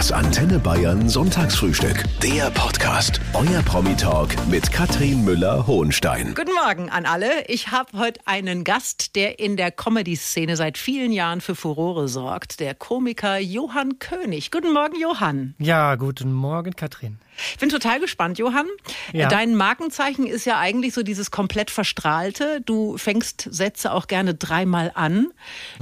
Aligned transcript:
Das 0.00 0.12
Antenne 0.12 0.58
Bayern 0.58 1.10
Sonntagsfrühstück. 1.10 2.04
Der 2.22 2.50
Podcast. 2.52 3.20
Euer 3.34 3.60
Promi-Talk 3.60 4.34
mit 4.48 4.72
Katrin 4.72 5.26
Müller-Hohenstein. 5.26 6.34
Guten 6.34 6.54
Morgen 6.54 6.88
an 6.88 7.04
alle. 7.04 7.44
Ich 7.48 7.68
habe 7.68 7.98
heute 7.98 8.18
einen 8.24 8.64
Gast, 8.64 9.14
der 9.14 9.38
in 9.38 9.58
der 9.58 9.70
Comedy-Szene 9.70 10.56
seit 10.56 10.78
vielen 10.78 11.12
Jahren 11.12 11.42
für 11.42 11.54
Furore 11.54 12.08
sorgt. 12.08 12.60
Der 12.60 12.74
Komiker 12.74 13.36
Johann 13.36 13.98
König. 13.98 14.50
Guten 14.50 14.72
Morgen, 14.72 14.98
Johann. 14.98 15.54
Ja, 15.58 15.96
guten 15.96 16.32
Morgen, 16.32 16.74
Katrin. 16.74 17.18
Ich 17.52 17.58
bin 17.58 17.68
total 17.68 18.00
gespannt, 18.00 18.38
Johann. 18.38 18.68
Ja. 19.12 19.28
Dein 19.28 19.54
Markenzeichen 19.54 20.26
ist 20.26 20.46
ja 20.46 20.58
eigentlich 20.58 20.94
so 20.94 21.02
dieses 21.02 21.30
komplett 21.30 21.70
Verstrahlte. 21.70 22.62
Du 22.62 22.96
fängst 22.96 23.48
Sätze 23.50 23.92
auch 23.92 24.06
gerne 24.06 24.34
dreimal 24.34 24.92
an. 24.94 25.26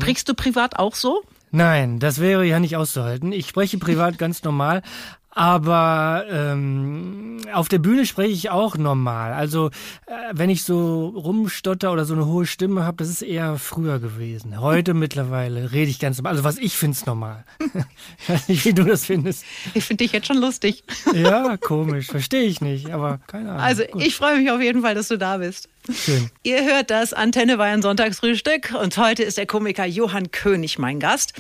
Sprichst 0.01 0.29
du 0.29 0.35
privat 0.35 0.77
auch 0.77 0.97
so? 0.97 1.23
Nein, 1.51 1.99
das 1.99 2.21
wäre 2.21 2.45
ja 2.45 2.61
nicht 2.61 2.77
auszuhalten. 2.77 3.33
Ich 3.33 3.49
spreche 3.49 3.79
privat 3.79 4.19
ganz 4.19 4.43
normal, 4.43 4.83
aber 5.31 6.25
ähm, 6.31 7.39
auf 7.53 7.69
der 7.69 7.79
Bühne 7.79 8.07
spreche 8.07 8.33
ich 8.33 8.51
auch 8.51 8.77
normal. 8.77 9.33
Also 9.33 9.69
äh, 10.07 10.13
wenn 10.33 10.51
ich 10.51 10.65
so 10.65 11.09
rumstotter 11.09 11.93
oder 11.93 12.05
so 12.05 12.15
eine 12.15 12.27
hohe 12.27 12.45
Stimme 12.45 12.85
habe, 12.85 12.97
das 12.97 13.09
ist 13.09 13.23
eher 13.23 13.57
früher 13.57 14.01
gewesen. 14.01 14.61
Heute 14.61 14.95
mittlerweile 14.95 15.71
rede 15.71 15.93
ich 15.93 16.01
ganz 16.01 16.17
normal. 16.19 16.33
Also 16.33 16.43
was 16.43 16.59
ich 16.59 16.77
finde 16.77 16.97
ist 16.97 17.07
normal. 17.07 17.45
ich 18.19 18.29
weiß 18.29 18.49
nicht, 18.49 18.65
wie 18.65 18.73
du 18.73 18.83
das 18.83 19.05
findest. 19.05 19.45
Ich 19.75 19.85
finde 19.85 20.03
dich 20.03 20.13
jetzt 20.13 20.27
schon 20.27 20.39
lustig. 20.39 20.83
Ja, 21.15 21.57
komisch, 21.57 22.07
verstehe 22.07 22.43
ich 22.43 22.61
nicht, 22.61 22.91
aber 22.91 23.21
keine 23.29 23.51
Ahnung. 23.51 23.63
Also 23.63 23.85
Gut. 23.85 24.03
ich 24.03 24.17
freue 24.17 24.39
mich 24.39 24.51
auf 24.51 24.61
jeden 24.61 24.83
Fall, 24.83 24.97
dass 24.97 25.07
du 25.07 25.19
da 25.19 25.37
bist. 25.37 25.69
Schön. 25.93 26.31
Ihr 26.43 26.65
hört 26.65 26.91
das 26.91 27.13
Antenne 27.13 27.57
Bayern 27.57 27.83
Sonntagsfrühstück 27.83 28.75
und 28.81 28.97
heute 28.99 29.23
ist 29.23 29.39
der 29.39 29.47
Komiker 29.47 29.87
Johann 29.87 30.31
König 30.31 30.79
mein 30.79 31.01
Gast. 31.01 31.33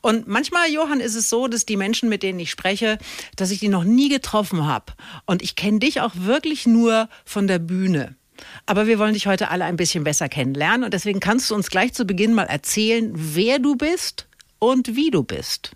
Und 0.00 0.28
manchmal, 0.28 0.70
Johann, 0.70 1.00
ist 1.00 1.14
es 1.14 1.28
so, 1.28 1.48
dass 1.48 1.66
die 1.66 1.76
Menschen, 1.76 2.08
mit 2.08 2.22
denen 2.22 2.38
ich 2.38 2.50
spreche, 2.50 2.98
dass 3.36 3.50
ich 3.50 3.58
die 3.58 3.68
noch 3.68 3.84
nie 3.84 4.08
getroffen 4.08 4.66
habe. 4.66 4.92
Und 5.24 5.42
ich 5.42 5.56
kenne 5.56 5.80
dich 5.80 6.00
auch 6.00 6.12
wirklich 6.14 6.66
nur 6.66 7.08
von 7.24 7.46
der 7.46 7.58
Bühne. 7.58 8.16
Aber 8.66 8.86
wir 8.86 8.98
wollen 8.98 9.14
dich 9.14 9.26
heute 9.26 9.50
alle 9.50 9.64
ein 9.64 9.76
bisschen 9.76 10.04
besser 10.04 10.28
kennenlernen 10.28 10.84
und 10.84 10.94
deswegen 10.94 11.20
kannst 11.20 11.50
du 11.50 11.54
uns 11.54 11.70
gleich 11.70 11.94
zu 11.94 12.04
Beginn 12.04 12.34
mal 12.34 12.44
erzählen, 12.44 13.10
wer 13.14 13.58
du 13.58 13.76
bist 13.76 14.28
und 14.58 14.94
wie 14.94 15.10
du 15.10 15.22
bist. 15.22 15.72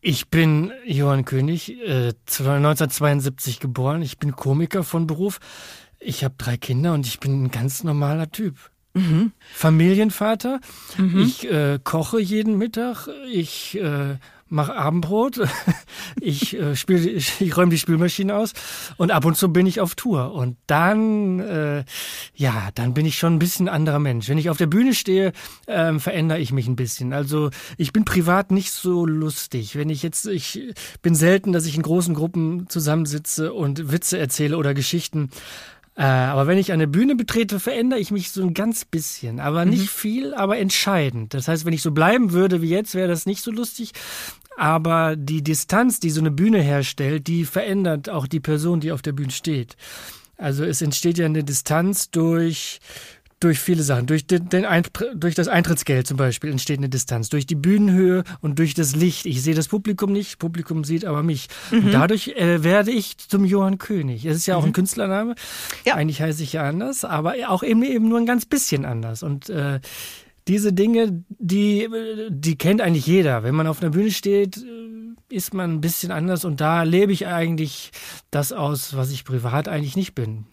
Ich 0.00 0.28
bin 0.28 0.72
Johann 0.84 1.24
König, 1.24 1.80
äh, 1.80 2.12
1972 2.28 3.58
geboren. 3.58 4.02
Ich 4.02 4.18
bin 4.18 4.36
Komiker 4.36 4.84
von 4.84 5.08
Beruf. 5.08 5.40
Ich 6.06 6.22
habe 6.22 6.36
drei 6.38 6.56
Kinder 6.56 6.94
und 6.94 7.04
ich 7.04 7.18
bin 7.18 7.42
ein 7.42 7.50
ganz 7.50 7.82
normaler 7.82 8.30
Typ. 8.30 8.54
Familienvater. 9.54 10.60
Ich 11.18 11.50
äh, 11.50 11.80
koche 11.82 12.20
jeden 12.20 12.56
Mittag. 12.56 13.08
Ich 13.30 13.76
äh, 13.76 14.16
mache 14.48 14.76
Abendbrot. 14.76 15.40
ich 16.20 16.56
äh, 16.56 16.76
spiel, 16.76 17.06
ich, 17.08 17.40
ich 17.40 17.56
räume 17.56 17.70
die 17.70 17.78
Spülmaschine 17.78 18.36
aus. 18.36 18.52
Und 18.96 19.10
ab 19.10 19.24
und 19.24 19.36
zu 19.36 19.52
bin 19.52 19.66
ich 19.66 19.80
auf 19.80 19.96
Tour. 19.96 20.32
Und 20.32 20.56
dann, 20.68 21.40
äh, 21.40 21.84
ja, 22.34 22.68
dann 22.74 22.94
bin 22.94 23.04
ich 23.04 23.18
schon 23.18 23.34
ein 23.34 23.38
bisschen 23.40 23.68
anderer 23.68 23.98
Mensch. 23.98 24.28
Wenn 24.28 24.38
ich 24.38 24.48
auf 24.48 24.58
der 24.58 24.66
Bühne 24.66 24.94
stehe, 24.94 25.32
ähm, 25.66 25.98
verändere 25.98 26.38
ich 26.38 26.52
mich 26.52 26.68
ein 26.68 26.76
bisschen. 26.76 27.12
Also 27.12 27.50
ich 27.76 27.92
bin 27.92 28.04
privat 28.04 28.52
nicht 28.52 28.70
so 28.70 29.04
lustig. 29.04 29.76
Wenn 29.76 29.90
ich 29.90 30.02
jetzt, 30.02 30.26
ich 30.26 30.72
bin 31.02 31.16
selten, 31.16 31.52
dass 31.52 31.66
ich 31.66 31.76
in 31.76 31.82
großen 31.82 32.14
Gruppen 32.14 32.68
zusammensitze 32.68 33.52
und 33.52 33.90
Witze 33.90 34.18
erzähle 34.18 34.56
oder 34.56 34.72
Geschichten. 34.72 35.30
Äh, 35.96 36.02
aber 36.02 36.46
wenn 36.46 36.58
ich 36.58 36.72
eine 36.72 36.86
Bühne 36.86 37.16
betrete, 37.16 37.58
verändere 37.58 37.98
ich 38.00 38.10
mich 38.10 38.30
so 38.30 38.42
ein 38.42 38.52
ganz 38.52 38.84
bisschen. 38.84 39.40
Aber 39.40 39.64
nicht 39.64 39.90
viel, 39.90 40.34
aber 40.34 40.58
entscheidend. 40.58 41.32
Das 41.32 41.48
heißt, 41.48 41.64
wenn 41.64 41.72
ich 41.72 41.82
so 41.82 41.90
bleiben 41.90 42.32
würde 42.32 42.60
wie 42.60 42.68
jetzt, 42.68 42.94
wäre 42.94 43.08
das 43.08 43.24
nicht 43.24 43.42
so 43.42 43.50
lustig. 43.50 43.92
Aber 44.58 45.16
die 45.16 45.42
Distanz, 45.42 46.00
die 46.00 46.10
so 46.10 46.20
eine 46.20 46.30
Bühne 46.30 46.60
herstellt, 46.60 47.26
die 47.26 47.44
verändert 47.44 48.08
auch 48.10 48.26
die 48.26 48.40
Person, 48.40 48.80
die 48.80 48.92
auf 48.92 49.02
der 49.02 49.12
Bühne 49.12 49.30
steht. 49.30 49.76
Also 50.38 50.64
es 50.64 50.82
entsteht 50.82 51.16
ja 51.16 51.24
eine 51.24 51.44
Distanz 51.44 52.10
durch, 52.10 52.80
durch 53.40 53.58
viele 53.58 53.82
Sachen. 53.82 54.06
Durch, 54.06 54.26
den, 54.26 54.48
den 54.48 54.66
durch 55.14 55.34
das 55.34 55.48
Eintrittsgeld 55.48 56.06
zum 56.06 56.16
Beispiel 56.16 56.50
entsteht 56.50 56.78
eine 56.78 56.88
Distanz. 56.88 57.28
Durch 57.28 57.46
die 57.46 57.54
Bühnenhöhe 57.54 58.24
und 58.40 58.58
durch 58.58 58.74
das 58.74 58.96
Licht. 58.96 59.26
Ich 59.26 59.42
sehe 59.42 59.54
das 59.54 59.68
Publikum 59.68 60.12
nicht, 60.12 60.38
Publikum 60.38 60.84
sieht 60.84 61.04
aber 61.04 61.22
mich. 61.22 61.48
Und 61.70 61.92
dadurch 61.92 62.28
äh, 62.28 62.64
werde 62.64 62.90
ich 62.90 63.18
zum 63.18 63.44
Johann 63.44 63.78
König. 63.78 64.24
Es 64.24 64.36
ist 64.36 64.46
ja 64.46 64.56
auch 64.56 64.64
ein 64.64 64.72
Künstlername. 64.72 65.34
Ja. 65.84 65.94
Eigentlich 65.94 66.22
heiße 66.22 66.42
ich 66.42 66.54
ja 66.54 66.62
anders, 66.68 67.04
aber 67.04 67.34
auch 67.48 67.62
eben, 67.62 67.82
eben 67.82 68.08
nur 68.08 68.18
ein 68.18 68.26
ganz 68.26 68.46
bisschen 68.46 68.84
anders. 68.84 69.22
Und 69.22 69.50
äh, 69.50 69.80
diese 70.48 70.72
Dinge, 70.72 71.24
die, 71.28 71.88
die 72.30 72.56
kennt 72.56 72.80
eigentlich 72.80 73.06
jeder. 73.06 73.42
Wenn 73.42 73.54
man 73.54 73.66
auf 73.66 73.82
einer 73.82 73.90
Bühne 73.90 74.12
steht, 74.12 74.56
äh, 74.56 74.96
ist 75.28 75.54
man 75.54 75.72
ein 75.72 75.80
bisschen 75.80 76.12
anders 76.12 76.44
und 76.44 76.60
da 76.60 76.84
lebe 76.84 77.12
ich 77.12 77.26
eigentlich 77.26 77.90
das 78.30 78.52
aus, 78.52 78.96
was 78.96 79.10
ich 79.10 79.24
privat 79.24 79.68
eigentlich 79.68 79.96
nicht 79.96 80.14
bin. 80.14 80.46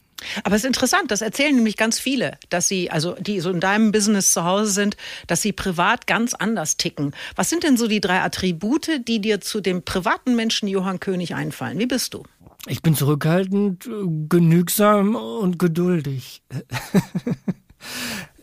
Aber 0.44 0.56
es 0.56 0.64
ist 0.64 0.68
interessant, 0.68 1.12
das 1.12 1.22
erzählen 1.22 1.56
nämlich 1.56 1.78
ganz 1.78 2.00
viele, 2.00 2.38
dass 2.50 2.68
sie, 2.68 2.92
also 2.92 3.16
die 3.20 3.40
so 3.40 3.50
in 3.50 3.60
deinem 3.60 3.92
Business 3.92 4.34
zu 4.34 4.44
Hause 4.44 4.72
sind, 4.72 4.98
dass 5.28 5.42
sie 5.42 5.52
privat 5.54 6.08
ganz 6.08 6.34
anders 6.34 6.78
ticken. 6.78 7.14
Was 7.36 7.50
sind 7.50 7.64
denn 7.64 7.78
so 7.78 7.88
die 7.88 8.02
drei 8.02 8.22
Attribute, 8.22 9.08
die 9.08 9.20
dir 9.20 9.42
zu 9.42 9.62
dem 9.62 9.84
privaten 9.84 10.36
Menschen 10.36 10.68
Johann 10.68 11.00
König 11.00 11.36
einfallen? 11.36 11.80
Wie 11.80 11.86
bist 11.86 12.14
du? 12.14 12.24
Ich 12.68 12.82
bin 12.82 12.96
zurückhaltend, 12.96 13.90
genügsam 14.30 15.16
und 15.16 15.60
geduldig. 15.60 16.42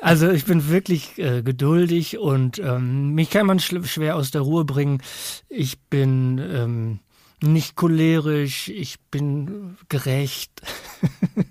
Also 0.01 0.31
ich 0.31 0.47
bin 0.47 0.69
wirklich 0.69 1.19
äh, 1.19 1.43
geduldig 1.43 2.19
und 2.19 2.59
ähm, 2.59 3.15
mich 3.15 3.31
kann 3.31 3.47
man 3.47 3.61
schwer 3.61 4.17
aus 4.17 4.31
der 4.31 4.41
Ruhe 4.41 4.65
bringen. 4.65 5.03
Ich 5.49 5.79
bin 5.79 6.39
ähm, 6.39 7.01
nicht 7.43 7.77
cholerisch, 7.77 8.69
ich 8.69 8.99
bin 9.11 9.77
gerecht. 9.89 10.63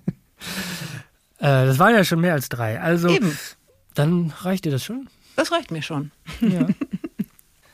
äh, 1.39 1.65
das 1.65 1.79
waren 1.79 1.93
ja 1.93 2.03
schon 2.03 2.21
mehr 2.21 2.33
als 2.33 2.49
drei. 2.49 2.79
Also 2.79 3.09
Eben. 3.09 3.37
dann 3.95 4.33
reicht 4.41 4.65
dir 4.65 4.71
das 4.71 4.83
schon? 4.83 5.09
Das 5.35 5.51
reicht 5.51 5.71
mir 5.71 5.81
schon. 5.81 6.11
Ja. 6.41 6.67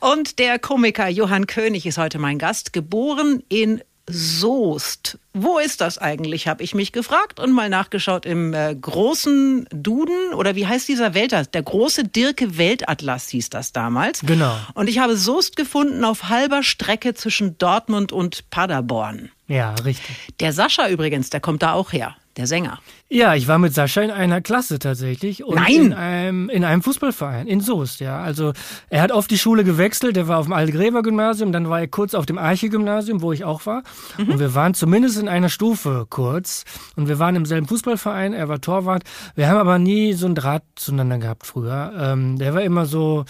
Und 0.00 0.38
der 0.38 0.58
Komiker 0.58 1.08
Johann 1.08 1.46
König 1.46 1.86
ist 1.86 1.98
heute 1.98 2.18
mein 2.18 2.38
Gast, 2.38 2.72
geboren 2.72 3.42
in 3.48 3.82
Soest. 4.08 5.18
Wo 5.34 5.58
ist 5.58 5.80
das 5.80 5.98
eigentlich, 5.98 6.46
habe 6.46 6.62
ich 6.62 6.74
mich 6.76 6.92
gefragt 6.92 7.40
und 7.40 7.50
mal 7.50 7.68
nachgeschaut 7.68 8.24
im 8.24 8.54
äh, 8.54 8.72
großen 8.72 9.66
Duden 9.72 10.32
oder 10.34 10.54
wie 10.54 10.66
heißt 10.66 10.86
dieser 10.86 11.14
Weltatlas? 11.14 11.50
Der 11.50 11.64
große 11.64 12.04
Dirke 12.04 12.56
Weltatlas 12.56 13.28
hieß 13.30 13.50
das 13.50 13.72
damals. 13.72 14.20
Genau. 14.20 14.56
Und 14.74 14.88
ich 14.88 15.00
habe 15.00 15.16
Soest 15.16 15.56
gefunden 15.56 16.04
auf 16.04 16.28
halber 16.28 16.62
Strecke 16.62 17.14
zwischen 17.14 17.58
Dortmund 17.58 18.12
und 18.12 18.48
Paderborn. 18.50 19.30
ja, 19.48 19.74
richtig. 19.74 20.16
Der 20.38 20.52
Sascha 20.52 20.88
übrigens, 20.88 21.30
der 21.30 21.40
kommt 21.40 21.62
da 21.64 21.72
auch 21.72 21.92
her, 21.92 22.14
der 22.36 22.46
Sänger. 22.46 22.78
Ja, 23.08 23.34
ich 23.34 23.48
war 23.48 23.58
mit 23.58 23.72
Sascha 23.72 24.02
in 24.02 24.10
einer 24.10 24.40
Klasse 24.40 24.78
tatsächlich. 24.78 25.44
Und 25.44 25.56
Nein! 25.56 25.74
In 25.74 25.92
einem, 25.92 26.48
in 26.50 26.64
einem 26.64 26.82
Fußballverein, 26.82 27.46
in 27.46 27.60
Soest, 27.60 28.00
ja. 28.00 28.20
Also 28.20 28.52
er 28.90 29.00
hat 29.00 29.12
oft 29.12 29.30
die 29.30 29.38
Schule 29.38 29.64
gewechselt, 29.64 30.16
der 30.16 30.28
war 30.28 30.38
auf 30.38 30.46
dem 30.46 30.52
Altgräber-Gymnasium, 30.52 31.52
dann 31.52 31.68
war 31.68 31.80
er 31.80 31.88
kurz 31.88 32.14
auf 32.14 32.26
dem 32.26 32.38
Arche-Gymnasium, 32.38 33.22
wo 33.22 33.32
ich 33.32 33.44
auch 33.44 33.64
war. 33.66 33.82
Und 34.18 34.38
wir 34.38 34.54
waren 34.54 34.74
zumindest 34.74 35.18
in 35.18 35.28
einer 35.28 35.48
Stufe 35.48 36.06
kurz. 36.08 36.64
Und 36.96 37.08
wir 37.08 37.18
waren 37.18 37.36
im 37.36 37.46
selben 37.46 37.66
Fußballverein, 37.68 38.32
er 38.32 38.48
war 38.48 38.60
Torwart. 38.60 39.04
Wir 39.34 39.48
haben 39.48 39.58
aber 39.58 39.78
nie 39.78 40.12
so 40.12 40.26
einen 40.26 40.34
Draht 40.34 40.64
zueinander 40.74 41.18
gehabt 41.18 41.46
früher. 41.46 41.92
Ähm, 41.98 42.38
der 42.38 42.54
war 42.54 42.62
immer 42.62 42.86
so, 42.86 43.24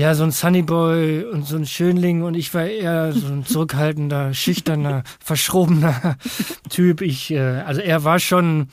ja, 0.00 0.14
so 0.14 0.24
ein 0.24 0.30
Sunnyboy 0.30 1.24
und 1.24 1.46
so 1.46 1.56
ein 1.56 1.66
Schönling 1.66 2.22
und 2.22 2.34
ich 2.34 2.54
war 2.54 2.64
eher 2.64 3.12
so 3.12 3.26
ein 3.26 3.44
zurückhaltender, 3.44 4.32
schüchterner, 4.32 5.02
verschrobener 5.22 6.16
Typ. 6.70 7.02
Ich, 7.02 7.30
äh, 7.32 7.38
also 7.38 7.82
er 7.82 8.02
war 8.02 8.18
schon, 8.18 8.68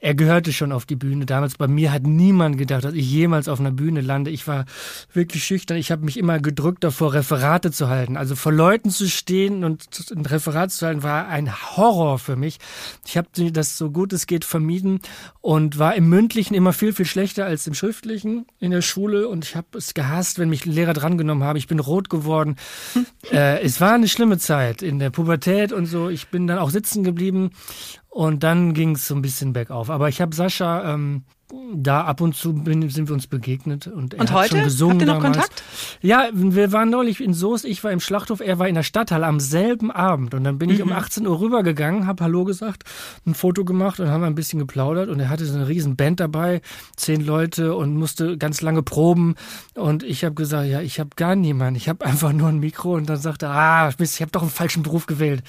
er 0.00 0.14
gehörte 0.14 0.52
schon 0.52 0.70
auf 0.70 0.86
die 0.86 0.94
Bühne. 0.94 1.26
Damals 1.26 1.56
bei 1.56 1.66
mir 1.66 1.92
hat 1.92 2.04
niemand 2.04 2.56
gedacht, 2.56 2.84
dass 2.84 2.94
ich 2.94 3.10
jemals 3.10 3.48
auf 3.48 3.58
einer 3.58 3.72
Bühne 3.72 4.00
lande. 4.00 4.30
Ich 4.30 4.46
war 4.46 4.64
wirklich 5.12 5.44
schüchtern. 5.44 5.76
Ich 5.76 5.90
habe 5.90 6.04
mich 6.04 6.16
immer 6.16 6.38
gedrückt 6.38 6.84
davor, 6.84 7.14
Referate 7.14 7.72
zu 7.72 7.88
halten. 7.88 8.16
Also 8.16 8.36
vor 8.36 8.52
Leuten 8.52 8.90
zu 8.90 9.08
stehen 9.08 9.64
und 9.64 9.88
ein 10.14 10.24
Referat 10.24 10.70
zu 10.70 10.86
halten, 10.86 11.02
war 11.02 11.26
ein 11.26 11.52
Horror 11.52 12.20
für 12.20 12.36
mich. 12.36 12.58
Ich 13.06 13.16
habe 13.16 13.28
das 13.50 13.76
so 13.76 13.90
gut 13.90 14.12
es 14.12 14.26
geht 14.26 14.44
vermieden 14.44 15.00
und 15.40 15.78
war 15.78 15.96
im 15.96 16.08
Mündlichen 16.08 16.54
immer 16.54 16.72
viel, 16.72 16.92
viel 16.92 17.06
schlechter 17.06 17.46
als 17.46 17.66
im 17.66 17.74
Schriftlichen 17.74 18.46
in 18.60 18.70
der 18.70 18.82
Schule. 18.82 19.28
Und 19.28 19.44
ich 19.44 19.56
habe 19.56 19.78
es 19.78 19.94
gehasst, 19.94 20.38
wenn 20.38 20.48
mich 20.48 20.64
Lehrer 20.64 20.92
drangenommen 20.92 21.42
haben. 21.42 21.56
Ich 21.56 21.66
bin 21.66 21.80
rot 21.80 22.08
geworden. 22.08 22.54
äh, 23.32 23.60
es 23.62 23.80
war 23.80 23.94
eine 23.94 24.08
schlimme 24.08 24.38
Zeit 24.38 24.80
in 24.82 25.00
der 25.00 25.10
Pubertät 25.10 25.72
und 25.72 25.86
so. 25.86 26.08
Ich 26.08 26.28
bin 26.28 26.46
dann 26.46 26.58
auch 26.58 26.70
sitzen 26.70 27.02
geblieben 27.02 27.50
und 28.18 28.42
dann 28.42 28.74
ging 28.74 28.96
es 28.96 29.06
so 29.06 29.14
ein 29.14 29.22
bisschen 29.22 29.52
bergauf. 29.52 29.90
Aber 29.90 30.08
ich 30.08 30.20
habe 30.20 30.34
Sascha 30.34 30.92
ähm, 30.92 31.22
da 31.74 32.02
ab 32.04 32.20
und 32.20 32.36
zu 32.36 32.52
bin, 32.52 32.88
sind 32.90 33.08
wir 33.08 33.14
uns 33.14 33.26
begegnet. 33.26 33.86
Und, 33.86 34.14
er 34.14 34.20
und 34.20 34.30
hat 34.30 34.36
heute? 34.36 34.48
Schon 34.56 34.64
gesungen 34.64 34.92
Habt 34.92 35.02
ihr 35.02 35.06
noch 35.06 35.14
damals. 35.22 35.36
Kontakt? 35.38 35.62
Ja, 36.02 36.28
wir 36.32 36.72
waren 36.72 36.90
neulich 36.90 37.22
in 37.22 37.32
Soest, 37.32 37.64
ich 37.64 37.82
war 37.84 37.90
im 37.90 38.00
Schlachthof, 38.00 38.40
er 38.40 38.58
war 38.58 38.68
in 38.68 38.74
der 38.74 38.82
Stadthalle 38.82 39.26
am 39.26 39.40
selben 39.40 39.90
Abend. 39.90 40.34
Und 40.34 40.44
dann 40.44 40.58
bin 40.58 40.70
ich 40.70 40.82
um 40.82 40.92
18 40.92 41.26
Uhr 41.26 41.40
rübergegangen, 41.40 42.06
habe 42.06 42.22
Hallo 42.24 42.44
gesagt, 42.44 42.84
ein 43.26 43.34
Foto 43.34 43.64
gemacht 43.64 43.98
und 44.00 44.08
haben 44.08 44.24
ein 44.24 44.34
bisschen 44.34 44.58
geplaudert. 44.58 45.08
Und 45.08 45.20
er 45.20 45.28
hatte 45.30 45.46
so 45.46 45.54
eine 45.54 45.68
riesen 45.68 45.96
Band 45.96 46.20
dabei, 46.20 46.60
zehn 46.96 47.24
Leute 47.24 47.74
und 47.74 47.96
musste 47.96 48.36
ganz 48.36 48.60
lange 48.60 48.82
proben. 48.82 49.34
Und 49.74 50.02
ich 50.02 50.24
habe 50.24 50.34
gesagt, 50.34 50.68
ja, 50.68 50.80
ich 50.80 51.00
habe 51.00 51.10
gar 51.16 51.34
niemanden. 51.34 51.76
Ich 51.76 51.88
habe 51.88 52.04
einfach 52.04 52.32
nur 52.32 52.48
ein 52.48 52.58
Mikro. 52.60 52.94
Und 52.94 53.08
dann 53.08 53.18
sagte 53.18 53.46
er, 53.46 53.52
ah, 53.52 53.90
Mist, 53.98 54.16
ich 54.16 54.20
habe 54.20 54.32
doch 54.32 54.42
einen 54.42 54.50
falschen 54.50 54.82
Beruf 54.82 55.06
gewählt. 55.06 55.42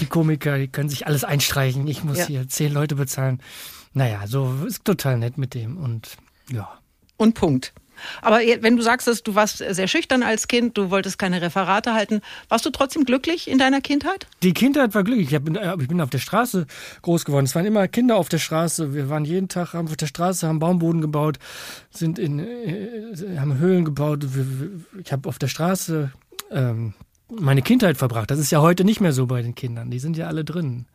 Die 0.00 0.06
Komiker, 0.06 0.58
die 0.58 0.68
können 0.68 0.88
sich 0.88 1.06
alles 1.06 1.24
einstreichen. 1.24 1.86
Ich 1.86 2.02
muss 2.04 2.18
Ja. 2.18 2.26
hier 2.26 2.48
zehn 2.48 2.72
Leute 2.72 2.94
bezahlen. 2.96 3.40
Naja, 3.98 4.28
so 4.28 4.54
ist 4.64 4.84
total 4.84 5.18
nett 5.18 5.38
mit 5.38 5.54
dem. 5.54 5.76
Und 5.76 6.16
ja. 6.52 6.68
Und 7.16 7.34
Punkt. 7.34 7.72
Aber 8.22 8.38
wenn 8.38 8.76
du 8.76 8.82
sagst, 8.84 9.08
dass 9.08 9.24
du 9.24 9.34
warst 9.34 9.58
sehr 9.58 9.88
schüchtern 9.88 10.22
als 10.22 10.46
Kind, 10.46 10.78
du 10.78 10.90
wolltest 10.92 11.18
keine 11.18 11.42
Referate 11.42 11.94
halten, 11.94 12.20
warst 12.48 12.64
du 12.64 12.70
trotzdem 12.70 13.04
glücklich 13.04 13.50
in 13.50 13.58
deiner 13.58 13.80
Kindheit? 13.80 14.28
Die 14.44 14.54
Kindheit 14.54 14.94
war 14.94 15.02
glücklich. 15.02 15.26
Ich, 15.26 15.34
hab, 15.34 15.48
äh, 15.48 15.82
ich 15.82 15.88
bin 15.88 16.00
auf 16.00 16.10
der 16.10 16.20
Straße 16.20 16.68
groß 17.02 17.24
geworden. 17.24 17.46
Es 17.46 17.56
waren 17.56 17.66
immer 17.66 17.88
Kinder 17.88 18.14
auf 18.14 18.28
der 18.28 18.38
Straße. 18.38 18.94
Wir 18.94 19.08
waren 19.08 19.24
jeden 19.24 19.48
Tag 19.48 19.74
auf 19.74 19.96
der 19.96 20.06
Straße, 20.06 20.46
haben 20.46 20.60
Baumboden 20.60 21.00
gebaut, 21.00 21.40
sind 21.90 22.20
in, 22.20 22.38
äh, 22.38 23.36
haben 23.36 23.58
Höhlen 23.58 23.84
gebaut. 23.84 24.24
Ich 25.02 25.10
habe 25.10 25.28
auf 25.28 25.40
der 25.40 25.48
Straße 25.48 26.12
ähm, 26.52 26.94
meine 27.28 27.62
Kindheit 27.62 27.96
verbracht. 27.96 28.30
Das 28.30 28.38
ist 28.38 28.52
ja 28.52 28.60
heute 28.60 28.84
nicht 28.84 29.00
mehr 29.00 29.12
so 29.12 29.26
bei 29.26 29.42
den 29.42 29.56
Kindern. 29.56 29.90
Die 29.90 29.98
sind 29.98 30.16
ja 30.16 30.28
alle 30.28 30.44
drin. 30.44 30.86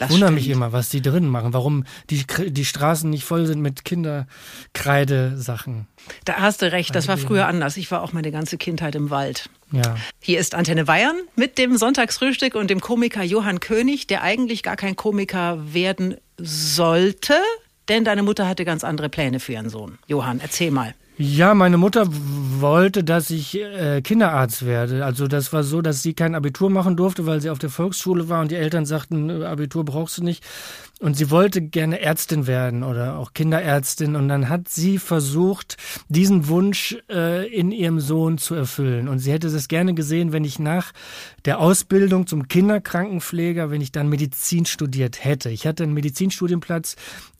Ich 0.00 0.06
Das 0.06 0.14
wundere 0.14 0.32
mich 0.32 0.48
immer, 0.48 0.72
was 0.72 0.88
die 0.88 1.02
drin 1.02 1.28
machen. 1.28 1.52
Warum 1.52 1.84
die, 2.08 2.24
die 2.46 2.64
Straßen 2.64 3.10
nicht 3.10 3.24
voll 3.24 3.44
sind 3.44 3.60
mit 3.60 3.84
Kinderkreidesachen. 3.84 5.86
Da 6.24 6.36
hast 6.36 6.62
du 6.62 6.72
recht, 6.72 6.94
das 6.94 7.06
war 7.06 7.18
früher 7.18 7.46
anders. 7.46 7.76
Ich 7.76 7.90
war 7.90 8.02
auch 8.02 8.14
meine 8.14 8.32
ganze 8.32 8.56
Kindheit 8.56 8.94
im 8.94 9.10
Wald. 9.10 9.50
Ja. 9.72 9.96
Hier 10.18 10.40
ist 10.40 10.54
Antenne 10.54 10.86
Bayern 10.86 11.16
mit 11.36 11.58
dem 11.58 11.76
Sonntagsfrühstück 11.76 12.54
und 12.54 12.70
dem 12.70 12.80
Komiker 12.80 13.22
Johann 13.22 13.60
König, 13.60 14.06
der 14.06 14.22
eigentlich 14.22 14.62
gar 14.62 14.76
kein 14.76 14.96
Komiker 14.96 15.74
werden 15.74 16.16
sollte, 16.38 17.34
denn 17.90 18.04
deine 18.04 18.22
Mutter 18.22 18.48
hatte 18.48 18.64
ganz 18.64 18.84
andere 18.84 19.10
Pläne 19.10 19.38
für 19.38 19.52
ihren 19.52 19.68
Sohn. 19.68 19.98
Johann, 20.06 20.40
erzähl 20.40 20.70
mal. 20.70 20.94
Ja, 21.22 21.52
meine 21.52 21.76
Mutter 21.76 22.06
wollte, 22.08 23.04
dass 23.04 23.28
ich 23.28 23.54
äh, 23.60 24.00
Kinderarzt 24.00 24.64
werde. 24.64 25.04
Also 25.04 25.28
das 25.28 25.52
war 25.52 25.64
so, 25.64 25.82
dass 25.82 26.02
sie 26.02 26.14
kein 26.14 26.34
Abitur 26.34 26.70
machen 26.70 26.96
durfte, 26.96 27.26
weil 27.26 27.42
sie 27.42 27.50
auf 27.50 27.58
der 27.58 27.68
Volksschule 27.68 28.30
war 28.30 28.40
und 28.40 28.50
die 28.50 28.56
Eltern 28.56 28.86
sagten, 28.86 29.28
äh, 29.28 29.44
Abitur 29.44 29.84
brauchst 29.84 30.16
du 30.16 30.24
nicht. 30.24 30.42
Und 30.98 31.18
sie 31.18 31.30
wollte 31.30 31.60
gerne 31.60 32.00
Ärztin 32.00 32.46
werden 32.46 32.82
oder 32.82 33.18
auch 33.18 33.34
Kinderärztin. 33.34 34.16
Und 34.16 34.28
dann 34.28 34.48
hat 34.48 34.68
sie 34.68 34.98
versucht, 34.98 35.76
diesen 36.08 36.48
Wunsch 36.48 36.96
äh, 37.10 37.46
in 37.48 37.70
ihrem 37.70 38.00
Sohn 38.00 38.38
zu 38.38 38.54
erfüllen. 38.54 39.06
Und 39.06 39.18
sie 39.18 39.32
hätte 39.32 39.48
es 39.48 39.68
gerne 39.68 39.92
gesehen, 39.92 40.32
wenn 40.32 40.44
ich 40.44 40.58
nach 40.58 40.92
der 41.44 41.58
Ausbildung 41.58 42.26
zum 42.26 42.48
Kinderkrankenpfleger, 42.48 43.70
wenn 43.70 43.82
ich 43.82 43.92
dann 43.92 44.08
Medizin 44.08 44.64
studiert 44.64 45.22
hätte. 45.22 45.50
Ich 45.50 45.66
hatte 45.66 45.82
einen 45.82 45.94
Medizinstudienplatz 45.94 46.96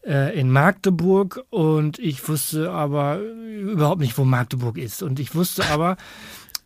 äh, 0.06 0.38
in 0.38 0.50
Magdeburg 0.50 1.44
und 1.50 1.98
ich 1.98 2.26
wusste 2.26 2.70
aber 2.70 3.20
überhaupt 3.70 4.00
nicht, 4.00 4.16
wo 4.18 4.24
Magdeburg 4.24 4.78
ist. 4.78 5.02
Und 5.02 5.18
ich 5.20 5.34
wusste 5.34 5.64
aber, 5.66 5.96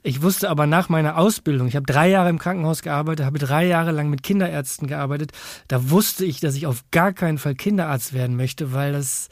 ich 0.02 0.22
wusste 0.22 0.50
aber 0.50 0.66
nach 0.66 0.88
meiner 0.88 1.16
Ausbildung, 1.16 1.66
ich 1.66 1.76
habe 1.76 1.86
drei 1.86 2.08
Jahre 2.08 2.28
im 2.28 2.38
Krankenhaus 2.38 2.82
gearbeitet, 2.82 3.24
habe 3.24 3.38
drei 3.38 3.66
Jahre 3.66 3.90
lang 3.90 4.10
mit 4.10 4.22
Kinderärzten 4.22 4.86
gearbeitet, 4.86 5.32
da 5.68 5.90
wusste 5.90 6.24
ich, 6.24 6.40
dass 6.40 6.56
ich 6.56 6.66
auf 6.66 6.84
gar 6.90 7.12
keinen 7.12 7.38
Fall 7.38 7.54
Kinderarzt 7.54 8.12
werden 8.12 8.36
möchte, 8.36 8.72
weil 8.72 8.92
das 8.92 9.28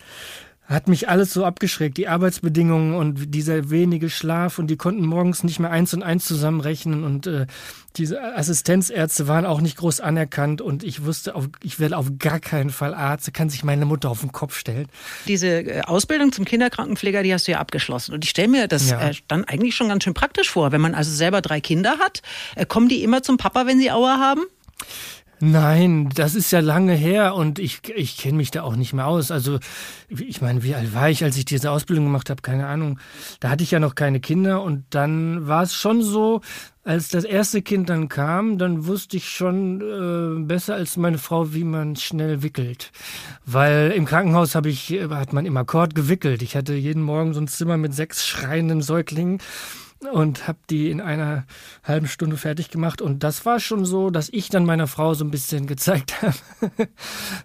hat 0.72 0.88
mich 0.88 1.08
alles 1.08 1.32
so 1.32 1.44
abgeschreckt, 1.44 1.96
die 1.96 2.08
Arbeitsbedingungen 2.08 2.94
und 2.94 3.34
dieser 3.34 3.70
wenige 3.70 4.10
Schlaf 4.10 4.58
und 4.58 4.69
die 4.69 4.76
konnten 4.76 5.04
morgens 5.06 5.44
nicht 5.44 5.58
mehr 5.60 5.70
eins 5.70 5.92
und 5.94 6.02
eins 6.02 6.24
zusammenrechnen 6.24 7.04
und 7.04 7.26
äh, 7.26 7.46
diese 7.96 8.22
Assistenzärzte 8.22 9.28
waren 9.28 9.44
auch 9.44 9.60
nicht 9.60 9.76
groß 9.76 10.00
anerkannt 10.00 10.60
und 10.62 10.82
ich 10.82 11.04
wusste, 11.04 11.34
auf, 11.34 11.48
ich 11.62 11.78
werde 11.78 11.96
auf 11.98 12.06
gar 12.19 12.40
keinen 12.40 12.70
Fall 12.70 12.94
Arzt, 12.94 13.32
kann 13.34 13.50
sich 13.50 13.64
meine 13.64 13.84
Mutter 13.84 14.08
auf 14.08 14.20
den 14.20 14.32
Kopf 14.32 14.56
stellen. 14.58 14.86
Diese 15.26 15.48
äh, 15.48 15.82
Ausbildung 15.82 16.32
zum 16.32 16.44
Kinderkrankenpfleger, 16.44 17.22
die 17.22 17.34
hast 17.34 17.46
du 17.48 17.52
ja 17.52 17.58
abgeschlossen. 17.58 18.14
Und 18.14 18.24
ich 18.24 18.30
stelle 18.30 18.48
mir 18.48 18.69
das 18.69 18.90
Ja. 18.90 19.10
äh, 19.10 19.14
dann 19.28 19.44
eigentlich 19.44 19.74
schon 19.76 19.88
ganz 19.88 20.04
schön 20.04 20.14
praktisch 20.14 20.48
vor. 20.50 20.72
Wenn 20.72 20.80
man 20.80 20.94
also 20.94 21.10
selber 21.10 21.42
drei 21.42 21.60
Kinder 21.60 21.98
hat, 21.98 22.22
äh, 22.56 22.64
kommen 22.64 22.88
die 22.88 23.02
immer 23.02 23.22
zum 23.22 23.36
Papa, 23.36 23.66
wenn 23.66 23.78
sie 23.78 23.90
Aua 23.90 24.19
haben? 24.19 24.42
Nein, 25.44 26.09
das 26.15 26.37
ist 26.37 26.53
ja 26.53 26.61
lange 26.61 26.93
her 26.94 27.35
und 27.35 27.59
ich, 27.59 27.81
ich 27.97 28.17
kenne 28.17 28.37
mich 28.37 28.53
da 28.53 28.62
auch 28.62 28.77
nicht 28.77 28.93
mehr 28.93 29.09
aus. 29.09 29.33
Also 29.33 29.59
ich 30.09 30.41
meine, 30.41 30.62
wie 30.62 30.77
alt 30.77 30.94
war 30.94 31.11
ich, 31.11 31.25
als 31.25 31.37
ich 31.37 31.44
diese 31.44 31.73
Ausbildung 31.73 32.05
gemacht 32.05 32.31
habe? 32.31 32.43
Keine 32.43 32.69
Ahnung. 32.69 33.00
Da 33.41 33.50
hatte 33.50 33.65
ich 33.65 33.73
ja 33.73 33.81
noch 33.81 33.97
keine 33.97 34.21
Kinder 34.21 34.62
und 34.62 34.85
dann 34.91 35.49
war 35.49 35.65
es 35.65 35.75
schon 35.75 36.00
so, 36.00 36.43
als 36.85 37.09
das 37.09 37.25
erste 37.25 37.61
Kind 37.61 37.89
dann 37.91 38.09
kam, 38.09 38.56
dann 38.56 38.87
wusste 38.87 39.17
ich 39.17 39.31
schon 39.31 39.81
äh, 39.81 40.44
besser 40.44 40.77
als 40.77 40.97
meine 40.97 41.19
Frau, 41.19 41.53
wie 41.53 41.65
man 41.65 41.97
schnell 41.97 42.44
wickelt. 42.44 42.93
Weil 43.44 43.91
im 43.97 44.05
Krankenhaus 44.05 44.55
habe 44.55 44.69
ich, 44.69 44.93
äh, 44.93 45.09
hat 45.09 45.33
man 45.33 45.44
immer 45.44 45.65
Kord 45.65 45.97
gewickelt. 45.97 46.43
Ich 46.43 46.55
hatte 46.55 46.75
jeden 46.75 47.03
Morgen 47.03 47.35
so 47.35 47.41
ein 47.41 47.49
Zimmer 47.49 47.79
mit 47.79 47.94
sechs 47.94 48.25
schreienden 48.25 48.81
Säuglingen 48.81 49.41
und 50.10 50.49
habe 50.49 50.58
die 50.70 50.90
in 50.90 51.00
einer 51.00 51.44
halben 51.84 52.08
Stunde 52.08 52.37
fertig 52.37 52.70
gemacht. 52.70 53.00
Und 53.00 53.22
das 53.22 53.44
war 53.46 53.60
schon 53.60 53.84
so, 53.84 54.10
dass 54.10 54.28
ich 54.28 54.49
dann 54.49 54.64
meiner 54.64 54.87
Frau 54.87 55.14
so 55.14 55.25
ein 55.25 55.31
bisschen 55.31 55.66
gezeigt 55.66 56.22
habe, 56.22 56.34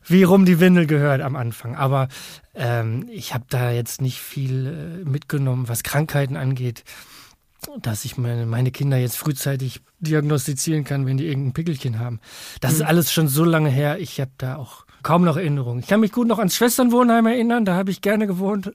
wie 0.06 0.24
rum 0.24 0.46
die 0.46 0.60
Windel 0.60 0.88
gehört 0.88 1.22
am 1.22 1.36
Anfang. 1.36 1.76
Aber 1.76 2.08
ähm, 2.56 3.08
ich 3.12 3.34
habe 3.34 3.46
da 3.50 3.72
jetzt 3.72 4.02
nicht 4.02 4.20
viel 4.20 5.02
äh, 5.06 5.10
mitgenommen, 5.10 5.68
was 5.68 5.84
Krankheiten 5.84 6.36
angeht, 6.36 6.84
dass 7.82 8.06
ich 8.06 8.18
meine, 8.18 8.46
meine 8.46 8.72
Kinder 8.72 8.98
jetzt 8.98 9.18
frühzeitig 9.18 9.82
diagnostizieren 10.00 10.84
kann, 10.84 11.06
wenn 11.06 11.18
die 11.18 11.28
irgendein 11.28 11.54
Pickelchen 11.54 12.00
haben. 12.00 12.20
Das 12.62 12.74
ist 12.74 12.82
alles 12.82 13.12
schon 13.12 13.28
so 13.28 13.44
lange 13.44 13.70
her. 13.70 14.00
Ich 14.00 14.20
habe 14.20 14.32
da 14.38 14.58
auch 14.58 14.86
kaum 15.04 15.24
noch 15.24 15.38
Erinnerungen. 15.38 15.80
Ich 15.80 15.88
kann 15.88 16.00
mich 16.00 16.12
gut 16.12 16.28
noch 16.28 16.38
ans 16.40 16.56
Schwesternwohnheim 16.56 17.26
erinnern. 17.26 17.66
Da 17.66 17.76
habe 17.76 17.92
ich 17.92 18.02
gerne 18.02 18.28
gewohnt. 18.28 18.74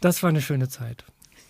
Das 0.00 0.22
war 0.22 0.30
eine 0.30 0.40
schöne 0.40 0.68
Zeit. 0.68 1.04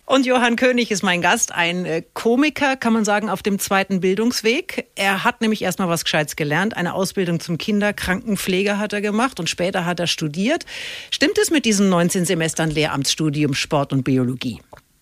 Und 0.05 0.27
Johann 0.27 0.55
König 0.55 0.91
ist 0.91 1.01
mein 1.01 1.21
Gast, 1.21 1.51
ein 1.51 1.85
äh, 1.85 2.03
Komiker, 2.13 2.75
kann 2.75 2.93
man 2.93 3.05
sagen, 3.05 3.29
auf 3.29 3.41
dem 3.41 3.57
zweiten 3.57 4.01
Bildungsweg. 4.01 4.87
Er 4.95 5.23
hat 5.23 5.41
nämlich 5.41 5.63
erstmal 5.63 5.89
was 5.89 6.03
Gescheites 6.03 6.35
gelernt. 6.35 6.77
Eine 6.77 6.93
Ausbildung 6.93 7.39
zum 7.39 7.57
Kinderkrankenpfleger 7.57 8.77
hat 8.77 8.93
er 8.93 9.01
gemacht 9.01 9.39
und 9.39 9.49
später 9.49 9.85
hat 9.85 9.99
er 9.99 10.07
studiert. 10.07 10.65
Stimmt 11.09 11.39
es 11.39 11.49
mit 11.49 11.65
diesen 11.65 11.89
19 11.89 12.25
Semestern 12.25 12.69
Lehramtsstudium 12.69 13.55
Sport 13.55 13.93
und 13.93 14.03
Biologie? 14.03 14.61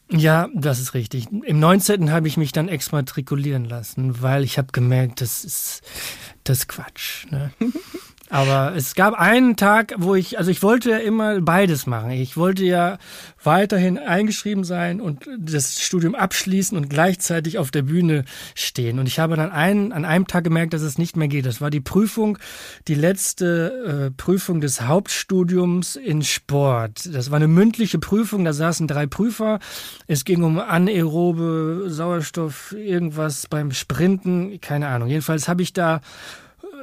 Ja, 0.10 0.48
das 0.54 0.80
ist 0.80 0.94
richtig. 0.94 1.28
Im 1.32 1.60
19. 1.60 2.12
habe 2.12 2.28
ich 2.28 2.38
mich 2.38 2.52
dann 2.52 2.70
exmatrikulieren 2.70 3.66
lassen, 3.66 4.22
weil 4.22 4.44
ich 4.44 4.58
habe 4.58 4.70
gemerkt, 4.72 5.22
das 5.22 5.44
ist 5.44 5.82
das 6.44 6.68
Quatsch. 6.68 7.26
Ne? 7.30 7.52
Aber 8.34 8.74
es 8.76 8.96
gab 8.96 9.14
einen 9.14 9.58
Tag, 9.58 9.94
wo 10.00 10.16
ich, 10.16 10.40
also 10.40 10.50
ich 10.50 10.64
wollte 10.64 10.90
ja 10.90 10.98
immer 10.98 11.40
beides 11.40 11.86
machen. 11.86 12.10
Ich 12.10 12.36
wollte 12.36 12.66
ja 12.66 12.98
weiterhin 13.44 14.00
eingeschrieben 14.00 14.64
sein 14.64 15.02
und 15.02 15.30
das 15.38 15.80
Studium 15.80 16.16
abschließen 16.16 16.76
und 16.76 16.90
gleichzeitig 16.90 17.60
auf 17.60 17.70
der 17.70 17.84
Bühne 17.84 18.26
stehen. 18.56 18.98
Und 18.98 19.06
ich 19.06 19.20
habe 19.20 19.36
dann 19.36 19.52
einen, 19.52 19.92
an 19.92 20.04
einem 20.04 20.26
Tag 20.26 20.46
gemerkt, 20.46 20.74
dass 20.74 20.82
es 20.82 20.98
nicht 20.98 21.16
mehr 21.16 21.28
geht. 21.28 21.46
Das 21.46 21.62
war 21.62 21.70
die 21.70 21.80
Prüfung, 21.80 22.40
die 22.88 22.96
letzte 22.96 24.08
äh, 24.08 24.12
Prüfung 24.18 24.62
des 24.62 24.82
Hauptstudiums 24.82 25.96
in 25.96 26.24
Sport. 26.24 27.14
Das 27.14 27.30
war 27.30 27.36
eine 27.36 27.48
mündliche 27.48 28.00
Prüfung, 28.00 28.46
da 28.46 28.54
saßen 28.54 28.88
drei 28.88 29.06
Prüfer. 29.06 29.60
Es 30.08 30.26
ging 30.26 30.42
um 30.42 30.58
anaerobe 30.58 31.84
Sauerstoff, 31.90 32.72
irgendwas 32.76 33.46
beim 33.48 33.70
Sprinten, 33.70 34.60
keine 34.60 34.88
Ahnung. 34.88 35.08
Jedenfalls 35.08 35.48
habe 35.48 35.62
ich 35.62 35.72
da 35.72 36.02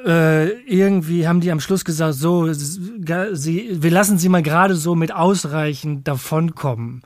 äh, 0.07 0.49
irgendwie 0.63 1.27
haben 1.27 1.41
die 1.41 1.51
am 1.51 1.61
Schluss 1.61 1.85
gesagt, 1.85 2.15
so, 2.15 2.53
sie, 2.53 3.83
wir 3.83 3.91
lassen 3.91 4.19
sie 4.19 4.29
mal 4.29 4.43
gerade 4.43 4.75
so 4.75 4.95
mit 4.95 5.13
ausreichend 5.13 6.07
davonkommen. 6.09 7.03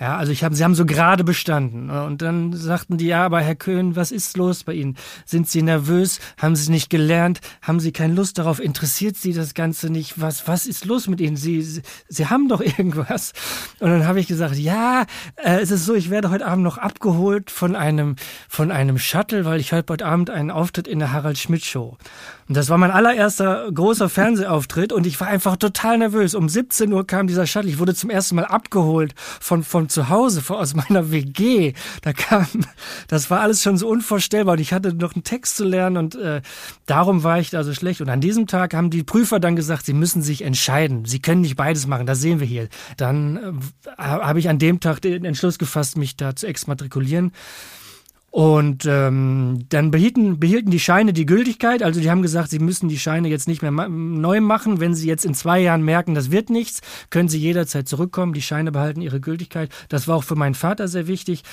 Ja, 0.00 0.16
also 0.16 0.32
ich 0.32 0.44
habe, 0.44 0.54
sie 0.54 0.64
haben 0.64 0.74
so 0.74 0.86
gerade 0.86 1.24
bestanden. 1.24 1.90
Und 1.90 2.22
dann 2.22 2.52
sagten 2.52 2.98
die, 2.98 3.06
ja, 3.06 3.24
aber 3.24 3.40
Herr 3.40 3.54
Köhn, 3.54 3.96
was 3.96 4.12
ist 4.12 4.36
los 4.36 4.64
bei 4.64 4.74
Ihnen? 4.74 4.96
Sind 5.24 5.48
Sie 5.48 5.62
nervös? 5.62 6.20
Haben 6.40 6.56
Sie 6.56 6.70
nicht 6.70 6.90
gelernt? 6.90 7.40
Haben 7.62 7.80
Sie 7.80 7.92
keine 7.92 8.14
Lust 8.14 8.38
darauf? 8.38 8.60
Interessiert 8.60 9.16
Sie 9.16 9.32
das 9.32 9.54
Ganze 9.54 9.90
nicht? 9.90 10.20
Was, 10.20 10.46
was 10.48 10.66
ist 10.66 10.84
los 10.84 11.08
mit 11.08 11.20
Ihnen? 11.20 11.36
Sie, 11.36 11.62
Sie, 11.62 11.82
sie 12.08 12.26
haben 12.26 12.48
doch 12.48 12.60
irgendwas. 12.78 13.32
Und 13.80 13.90
dann 13.90 14.06
habe 14.06 14.20
ich 14.20 14.26
gesagt, 14.26 14.56
ja, 14.56 15.04
äh, 15.36 15.60
es 15.60 15.70
ist 15.70 15.86
so, 15.86 15.94
ich 15.94 16.10
werde 16.10 16.30
heute 16.30 16.46
Abend 16.46 16.64
noch 16.64 16.78
abgeholt 16.78 17.50
von 17.50 17.76
einem, 17.76 18.16
von 18.48 18.70
einem 18.70 18.98
Shuttle, 18.98 19.44
weil 19.44 19.60
ich 19.60 19.72
habe 19.72 19.92
heute 19.92 20.06
Abend 20.06 20.30
einen 20.30 20.50
Auftritt 20.50 20.88
in 20.88 20.98
der 20.98 21.12
Harald 21.12 21.38
Schmidt 21.38 21.64
Show. 21.64 21.96
Und 22.48 22.56
das 22.56 22.68
war 22.68 22.76
mein 22.76 22.90
allererster 22.90 23.70
großer 23.72 24.08
Fernsehauftritt 24.08 24.92
und 24.92 25.06
ich 25.06 25.18
war 25.20 25.28
einfach 25.28 25.56
total 25.56 25.98
nervös. 25.98 26.34
Um 26.34 26.48
17 26.48 26.92
Uhr 26.92 27.06
kam 27.06 27.26
dieser 27.26 27.46
Shuttle. 27.46 27.70
Ich 27.70 27.78
wurde 27.78 27.94
zum 27.94 28.10
ersten 28.10 28.36
Mal 28.36 28.44
abgeholt 28.44 29.14
von, 29.16 29.53
von 29.62 29.88
zu 29.88 30.08
Hause, 30.08 30.42
von, 30.42 30.56
aus 30.56 30.74
meiner 30.74 31.10
WG. 31.12 31.72
Da 32.02 32.12
kam, 32.12 32.46
das 33.08 33.30
war 33.30 33.40
alles 33.40 33.62
schon 33.62 33.76
so 33.76 33.88
unvorstellbar 33.88 34.54
und 34.54 34.60
ich 34.60 34.72
hatte 34.72 34.94
noch 34.94 35.14
einen 35.14 35.24
Text 35.24 35.56
zu 35.56 35.64
lernen 35.64 35.96
und 35.96 36.14
äh, 36.16 36.42
darum 36.86 37.22
war 37.22 37.38
ich 37.38 37.50
da 37.50 37.62
so 37.64 37.72
schlecht. 37.72 38.00
Und 38.00 38.08
an 38.08 38.20
diesem 38.20 38.46
Tag 38.46 38.74
haben 38.74 38.90
die 38.90 39.02
Prüfer 39.02 39.40
dann 39.40 39.56
gesagt, 39.56 39.86
sie 39.86 39.94
müssen 39.94 40.22
sich 40.22 40.42
entscheiden. 40.42 41.04
Sie 41.04 41.20
können 41.20 41.42
nicht 41.42 41.56
beides 41.56 41.86
machen. 41.86 42.06
Das 42.06 42.20
sehen 42.20 42.40
wir 42.40 42.46
hier. 42.46 42.68
Dann 42.96 43.60
äh, 43.96 44.02
habe 44.02 44.38
ich 44.38 44.48
an 44.48 44.58
dem 44.58 44.80
Tag 44.80 45.00
den 45.00 45.24
Entschluss 45.24 45.58
gefasst, 45.58 45.96
mich 45.96 46.16
da 46.16 46.34
zu 46.34 46.46
exmatrikulieren. 46.46 47.32
Und 48.34 48.84
ähm, 48.84 49.64
dann 49.68 49.92
behielten, 49.92 50.40
behielten 50.40 50.72
die 50.72 50.80
Scheine 50.80 51.12
die 51.12 51.24
Gültigkeit. 51.24 51.84
Also 51.84 52.00
die 52.00 52.10
haben 52.10 52.20
gesagt, 52.20 52.50
sie 52.50 52.58
müssen 52.58 52.88
die 52.88 52.98
Scheine 52.98 53.28
jetzt 53.28 53.46
nicht 53.46 53.62
mehr 53.62 53.70
ma 53.70 53.88
neu 53.88 54.40
machen. 54.40 54.80
Wenn 54.80 54.92
sie 54.92 55.06
jetzt 55.06 55.24
in 55.24 55.34
zwei 55.34 55.60
Jahren 55.60 55.84
merken, 55.84 56.16
das 56.16 56.32
wird 56.32 56.50
nichts, 56.50 56.80
können 57.10 57.28
sie 57.28 57.38
jederzeit 57.38 57.86
zurückkommen. 57.86 58.32
Die 58.32 58.42
Scheine 58.42 58.72
behalten 58.72 59.02
ihre 59.02 59.20
Gültigkeit. 59.20 59.70
Das 59.88 60.08
war 60.08 60.16
auch 60.16 60.24
für 60.24 60.34
meinen 60.34 60.56
Vater 60.56 60.88
sehr 60.88 61.06
wichtig 61.06 61.44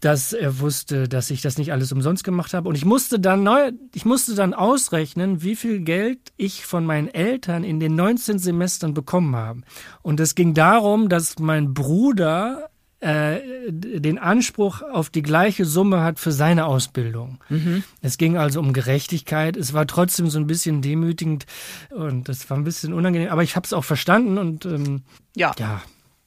dass 0.00 0.34
er 0.34 0.60
wusste, 0.60 1.08
dass 1.08 1.30
ich 1.30 1.40
das 1.40 1.56
nicht 1.56 1.72
alles 1.72 1.90
umsonst 1.90 2.24
gemacht 2.24 2.52
habe. 2.52 2.68
Und 2.68 2.74
ich 2.74 2.84
musste 2.84 3.18
dann 3.18 3.42
neu, 3.42 3.72
ich 3.94 4.04
musste 4.04 4.34
dann 4.34 4.52
ausrechnen, 4.52 5.42
wie 5.42 5.56
viel 5.56 5.80
Geld 5.80 6.18
ich 6.36 6.66
von 6.66 6.84
meinen 6.84 7.08
Eltern 7.08 7.64
in 7.64 7.80
den 7.80 7.94
19 7.94 8.38
Semestern 8.38 8.92
bekommen 8.92 9.34
habe. 9.34 9.62
Und 10.02 10.20
es 10.20 10.34
ging 10.34 10.52
darum, 10.52 11.08
dass 11.08 11.38
mein 11.38 11.72
Bruder 11.72 12.68
äh, 13.04 13.70
den 13.70 14.18
Anspruch 14.18 14.80
auf 14.80 15.10
die 15.10 15.22
gleiche 15.22 15.66
Summe 15.66 16.02
hat 16.02 16.18
für 16.18 16.32
seine 16.32 16.64
Ausbildung. 16.64 17.38
Mhm. 17.50 17.84
Es 18.00 18.16
ging 18.16 18.38
also 18.38 18.60
um 18.60 18.72
Gerechtigkeit. 18.72 19.56
Es 19.56 19.74
war 19.74 19.86
trotzdem 19.86 20.30
so 20.30 20.38
ein 20.38 20.46
bisschen 20.46 20.80
demütigend 20.80 21.44
und 21.90 22.28
das 22.28 22.48
war 22.48 22.56
ein 22.56 22.64
bisschen 22.64 22.94
unangenehm, 22.94 23.28
aber 23.28 23.42
ich 23.42 23.56
habe 23.56 23.66
es 23.66 23.74
auch 23.74 23.84
verstanden 23.84 24.38
und 24.38 24.64
ähm, 24.64 25.02
ja. 25.36 25.52
ja. 25.58 25.82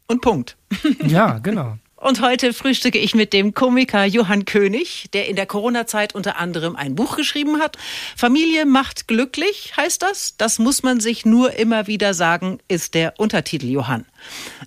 Und 0.07 0.21
Punkt. 0.21 0.57
ja, 1.05 1.39
genau. 1.39 1.77
Und 2.07 2.21
heute 2.21 2.53
frühstücke 2.53 2.97
ich 2.99 3.15
mit 3.15 3.33
dem 3.33 3.53
Komiker 3.53 4.05
Johann 4.05 4.45
König, 4.45 5.09
der 5.11 5.27
in 5.27 5.35
der 5.35 5.45
Corona-Zeit 5.45 6.15
unter 6.15 6.37
anderem 6.37 6.77
ein 6.77 6.95
Buch 6.95 7.17
geschrieben 7.17 7.59
hat. 7.59 7.77
Familie 8.15 8.65
macht 8.65 9.09
glücklich, 9.09 9.73
heißt 9.75 10.03
das. 10.03 10.37
Das 10.37 10.57
muss 10.57 10.83
man 10.83 11.01
sich 11.01 11.25
nur 11.25 11.55
immer 11.55 11.85
wieder 11.87 12.13
sagen, 12.13 12.59
ist 12.69 12.93
der 12.93 13.19
Untertitel 13.19 13.65
Johann. 13.65 14.05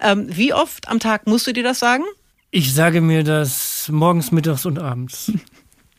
Ähm, 0.02 0.26
wie 0.28 0.52
oft 0.52 0.88
am 0.88 1.00
Tag 1.00 1.26
musst 1.26 1.46
du 1.46 1.54
dir 1.54 1.62
das 1.62 1.78
sagen? 1.78 2.04
Ich 2.50 2.74
sage 2.74 3.00
mir 3.00 3.24
das 3.24 3.88
morgens, 3.90 4.32
mittags 4.32 4.66
und 4.66 4.78
abends. 4.78 5.32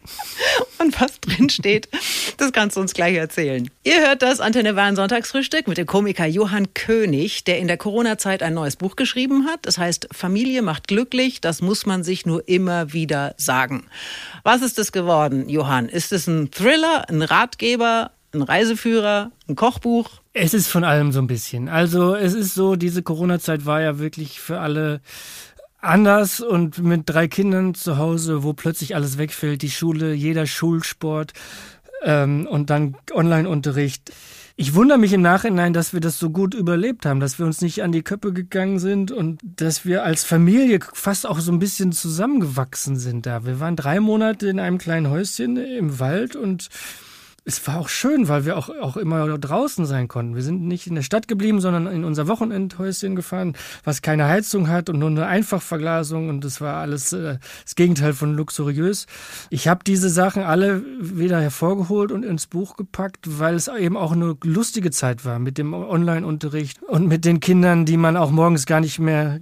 Und 0.79 0.99
was 0.99 1.19
drin 1.19 1.49
steht, 1.49 1.89
das 2.37 2.51
kannst 2.51 2.77
du 2.77 2.81
uns 2.81 2.93
gleich 2.93 3.15
erzählen. 3.15 3.69
Ihr 3.83 4.01
hört 4.01 4.21
das 4.21 4.39
Antenne 4.39 4.73
Bayern 4.73 4.95
Sonntagsfrühstück 4.95 5.67
mit 5.67 5.77
dem 5.77 5.85
Komiker 5.85 6.25
Johann 6.25 6.73
König, 6.73 7.43
der 7.43 7.59
in 7.59 7.67
der 7.67 7.77
Corona-Zeit 7.77 8.43
ein 8.43 8.53
neues 8.53 8.75
Buch 8.75 8.95
geschrieben 8.95 9.45
hat. 9.47 9.59
Das 9.63 9.77
heißt, 9.77 10.07
Familie 10.11 10.61
macht 10.61 10.87
glücklich, 10.87 11.41
das 11.41 11.61
muss 11.61 11.85
man 11.85 12.03
sich 12.03 12.25
nur 12.25 12.47
immer 12.47 12.93
wieder 12.93 13.35
sagen. 13.37 13.85
Was 14.43 14.61
ist 14.61 14.79
es 14.79 14.91
geworden, 14.91 15.49
Johann? 15.49 15.89
Ist 15.89 16.11
es 16.11 16.27
ein 16.27 16.51
Thriller, 16.51 17.07
ein 17.09 17.21
Ratgeber, 17.21 18.11
ein 18.33 18.41
Reiseführer, 18.41 19.31
ein 19.47 19.55
Kochbuch? 19.55 20.09
Es 20.33 20.53
ist 20.53 20.67
von 20.67 20.83
allem 20.83 21.11
so 21.11 21.19
ein 21.19 21.27
bisschen. 21.27 21.67
Also 21.67 22.15
es 22.15 22.33
ist 22.33 22.55
so, 22.55 22.75
diese 22.75 23.03
Corona-Zeit 23.03 23.65
war 23.65 23.81
ja 23.81 23.99
wirklich 23.99 24.39
für 24.39 24.59
alle 24.59 25.01
anders 25.81 26.39
und 26.39 26.79
mit 26.79 27.03
drei 27.05 27.27
Kindern 27.27 27.73
zu 27.73 27.97
Hause, 27.97 28.43
wo 28.43 28.53
plötzlich 28.53 28.95
alles 28.95 29.17
wegfällt, 29.17 29.61
die 29.61 29.71
Schule, 29.71 30.13
jeder 30.13 30.45
Schulsport 30.45 31.33
ähm, 32.03 32.47
und 32.47 32.69
dann 32.69 32.95
Online-Unterricht. 33.11 34.11
Ich 34.57 34.75
wundere 34.75 34.99
mich 34.99 35.13
im 35.13 35.21
Nachhinein, 35.21 35.73
dass 35.73 35.93
wir 35.93 36.01
das 36.01 36.19
so 36.19 36.29
gut 36.29 36.53
überlebt 36.53 37.05
haben, 37.05 37.19
dass 37.19 37.39
wir 37.39 37.45
uns 37.45 37.61
nicht 37.61 37.81
an 37.81 37.91
die 37.91 38.03
Köppe 38.03 38.31
gegangen 38.31 38.79
sind 38.79 39.11
und 39.11 39.39
dass 39.41 39.85
wir 39.85 40.03
als 40.03 40.23
Familie 40.23 40.79
fast 40.93 41.25
auch 41.25 41.39
so 41.39 41.51
ein 41.51 41.59
bisschen 41.59 41.91
zusammengewachsen 41.93 42.97
sind 42.97 43.25
da. 43.25 43.45
Wir 43.45 43.59
waren 43.59 43.75
drei 43.75 43.99
Monate 43.99 44.49
in 44.49 44.59
einem 44.59 44.77
kleinen 44.77 45.09
Häuschen 45.09 45.57
im 45.57 45.99
Wald 45.99 46.35
und 46.35 46.69
es 47.43 47.65
war 47.67 47.79
auch 47.79 47.89
schön, 47.89 48.27
weil 48.27 48.45
wir 48.45 48.55
auch, 48.55 48.69
auch 48.69 48.97
immer 48.97 49.37
draußen 49.37 49.87
sein 49.87 50.07
konnten. 50.07 50.35
Wir 50.35 50.43
sind 50.43 50.61
nicht 50.61 50.85
in 50.85 50.93
der 50.93 51.01
Stadt 51.01 51.27
geblieben, 51.27 51.59
sondern 51.59 51.87
in 51.87 52.03
unser 52.03 52.27
Wochenendhäuschen 52.27 53.15
gefahren, 53.15 53.55
was 53.83 54.03
keine 54.03 54.27
Heizung 54.27 54.67
hat 54.67 54.89
und 54.89 54.99
nur 54.99 55.09
eine 55.09 55.25
Einfachverglasung 55.25 56.29
und 56.29 56.45
das 56.45 56.61
war 56.61 56.75
alles 56.75 57.13
äh, 57.13 57.39
das 57.63 57.75
Gegenteil 57.75 58.13
von 58.13 58.35
luxuriös. 58.35 59.07
Ich 59.49 59.67
habe 59.67 59.83
diese 59.83 60.09
Sachen 60.09 60.43
alle 60.43 60.83
wieder 60.99 61.41
hervorgeholt 61.41 62.11
und 62.11 62.23
ins 62.23 62.45
Buch 62.45 62.77
gepackt, 62.77 63.39
weil 63.39 63.55
es 63.55 63.67
eben 63.67 63.97
auch 63.97 64.11
eine 64.11 64.37
lustige 64.43 64.91
Zeit 64.91 65.25
war 65.25 65.39
mit 65.39 65.57
dem 65.57 65.73
Online-Unterricht 65.73 66.83
und 66.83 67.07
mit 67.07 67.25
den 67.25 67.39
Kindern, 67.39 67.85
die 67.85 67.97
man 67.97 68.17
auch 68.17 68.29
morgens 68.29 68.67
gar 68.67 68.81
nicht 68.81 68.99
mehr 68.99 69.39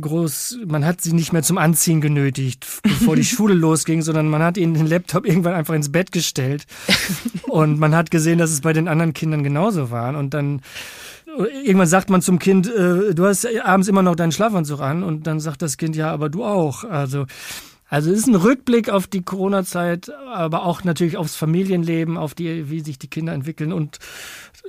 groß, 0.00 0.58
man 0.66 0.84
hat 0.84 1.00
sie 1.00 1.12
nicht 1.12 1.32
mehr 1.32 1.42
zum 1.42 1.58
Anziehen 1.58 2.00
genötigt, 2.00 2.66
bevor 2.82 3.16
die 3.16 3.24
Schule 3.24 3.54
losging, 3.54 4.02
sondern 4.02 4.28
man 4.28 4.42
hat 4.42 4.56
ihnen 4.56 4.74
den 4.74 4.86
Laptop 4.86 5.26
irgendwann 5.26 5.54
einfach 5.54 5.74
ins 5.74 5.92
Bett 5.92 6.12
gestellt. 6.12 6.66
Und 7.48 7.78
man 7.78 7.94
hat 7.94 8.10
gesehen, 8.10 8.38
dass 8.38 8.50
es 8.50 8.60
bei 8.60 8.72
den 8.72 8.88
anderen 8.88 9.12
Kindern 9.12 9.42
genauso 9.42 9.90
war. 9.90 10.16
Und 10.16 10.34
dann 10.34 10.62
irgendwann 11.36 11.86
sagt 11.86 12.10
man 12.10 12.22
zum 12.22 12.38
Kind, 12.38 12.66
äh, 12.66 13.14
du 13.14 13.24
hast 13.24 13.46
abends 13.64 13.88
immer 13.88 14.02
noch 14.02 14.16
deinen 14.16 14.32
Schlafanzug 14.32 14.80
an. 14.80 15.02
Und 15.02 15.26
dann 15.26 15.40
sagt 15.40 15.62
das 15.62 15.76
Kind, 15.76 15.96
ja, 15.96 16.10
aber 16.10 16.28
du 16.28 16.44
auch. 16.44 16.84
Also, 16.84 17.26
also 17.88 18.10
es 18.10 18.20
ist 18.20 18.26
ein 18.26 18.34
Rückblick 18.34 18.88
auf 18.88 19.06
die 19.06 19.22
Corona-Zeit, 19.22 20.10
aber 20.32 20.64
auch 20.64 20.84
natürlich 20.84 21.16
aufs 21.16 21.36
Familienleben, 21.36 22.16
auf 22.16 22.34
die, 22.34 22.70
wie 22.70 22.80
sich 22.80 22.98
die 22.98 23.08
Kinder 23.08 23.32
entwickeln. 23.32 23.72
Und, 23.72 23.98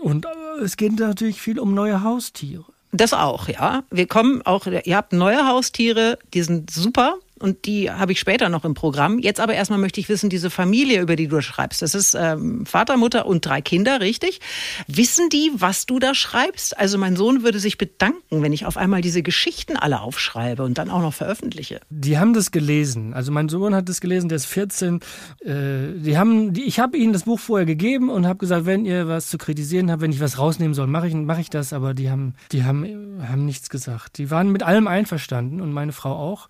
und 0.01 0.27
es 0.61 0.77
geht 0.77 0.99
natürlich 0.99 1.41
viel 1.41 1.59
um 1.59 1.73
neue 1.73 2.03
Haustiere. 2.03 2.65
Das 2.97 3.13
auch, 3.13 3.47
ja. 3.47 3.83
Wir 3.91 4.07
kommen 4.07 4.41
auch, 4.41 4.65
ihr 4.65 4.97
habt 4.97 5.13
neue 5.13 5.47
Haustiere, 5.47 6.17
die 6.33 6.41
sind 6.41 6.71
super 6.71 7.15
und 7.39 7.65
die 7.65 7.91
habe 7.91 8.11
ich 8.11 8.19
später 8.19 8.49
noch 8.49 8.65
im 8.65 8.73
Programm. 8.73 9.19
Jetzt 9.19 9.39
aber 9.39 9.53
erstmal 9.53 9.79
möchte 9.79 9.99
ich 9.99 10.09
wissen, 10.09 10.29
diese 10.29 10.49
Familie, 10.49 11.01
über 11.01 11.15
die 11.15 11.27
du 11.27 11.41
schreibst, 11.41 11.81
das 11.81 11.95
ist 11.95 12.15
ähm, 12.15 12.65
Vater, 12.65 12.97
Mutter 12.97 13.25
und 13.25 13.45
drei 13.45 13.61
Kinder, 13.61 14.01
richtig? 14.01 14.39
Wissen 14.87 15.29
die, 15.29 15.51
was 15.53 15.85
du 15.85 15.99
da 15.99 16.13
schreibst? 16.13 16.77
Also 16.77 16.97
mein 16.97 17.15
Sohn 17.15 17.43
würde 17.43 17.59
sich 17.59 17.77
bedanken, 17.77 18.41
wenn 18.41 18.53
ich 18.53 18.65
auf 18.65 18.77
einmal 18.77 19.01
diese 19.01 19.23
Geschichten 19.23 19.77
alle 19.77 20.01
aufschreibe 20.01 20.63
und 20.63 20.77
dann 20.77 20.89
auch 20.89 21.01
noch 21.01 21.13
veröffentliche. 21.13 21.79
Die 21.89 22.17
haben 22.17 22.33
das 22.33 22.51
gelesen. 22.51 23.13
Also 23.13 23.31
mein 23.31 23.49
Sohn 23.49 23.75
hat 23.75 23.89
das 23.89 24.01
gelesen, 24.01 24.29
der 24.29 24.37
ist 24.37 24.45
14. 24.45 24.99
Äh, 25.39 25.53
die 25.97 26.17
haben, 26.17 26.53
die, 26.53 26.63
ich 26.63 26.79
habe 26.79 26.97
ihnen 26.97 27.13
das 27.13 27.23
Buch 27.23 27.39
vorher 27.39 27.65
gegeben 27.65 28.09
und 28.09 28.25
habe 28.25 28.39
gesagt, 28.39 28.65
wenn 28.65 28.85
ihr 28.85 29.07
was 29.07 29.27
zu 29.27 29.37
kritisieren 29.37 29.91
habt, 29.91 30.01
wenn 30.01 30.11
ich 30.11 30.19
was 30.19 30.37
rausnehmen 30.37 30.73
soll, 30.73 30.87
mache 30.87 31.07
ich, 31.07 31.13
mach 31.13 31.39
ich 31.39 31.49
das. 31.49 31.73
Aber 31.73 31.93
die 31.93 32.09
haben, 32.09 32.35
die 32.51 32.63
haben, 32.63 33.21
haben 33.27 33.45
nichts 33.45 33.69
gesagt. 33.69 34.17
Die 34.17 34.31
waren 34.31 34.51
mit 34.51 34.63
allem 34.63 34.87
einverstanden 34.87 35.61
und 35.61 35.71
meine 35.71 35.91
Frau 35.91 36.11
auch. 36.11 36.49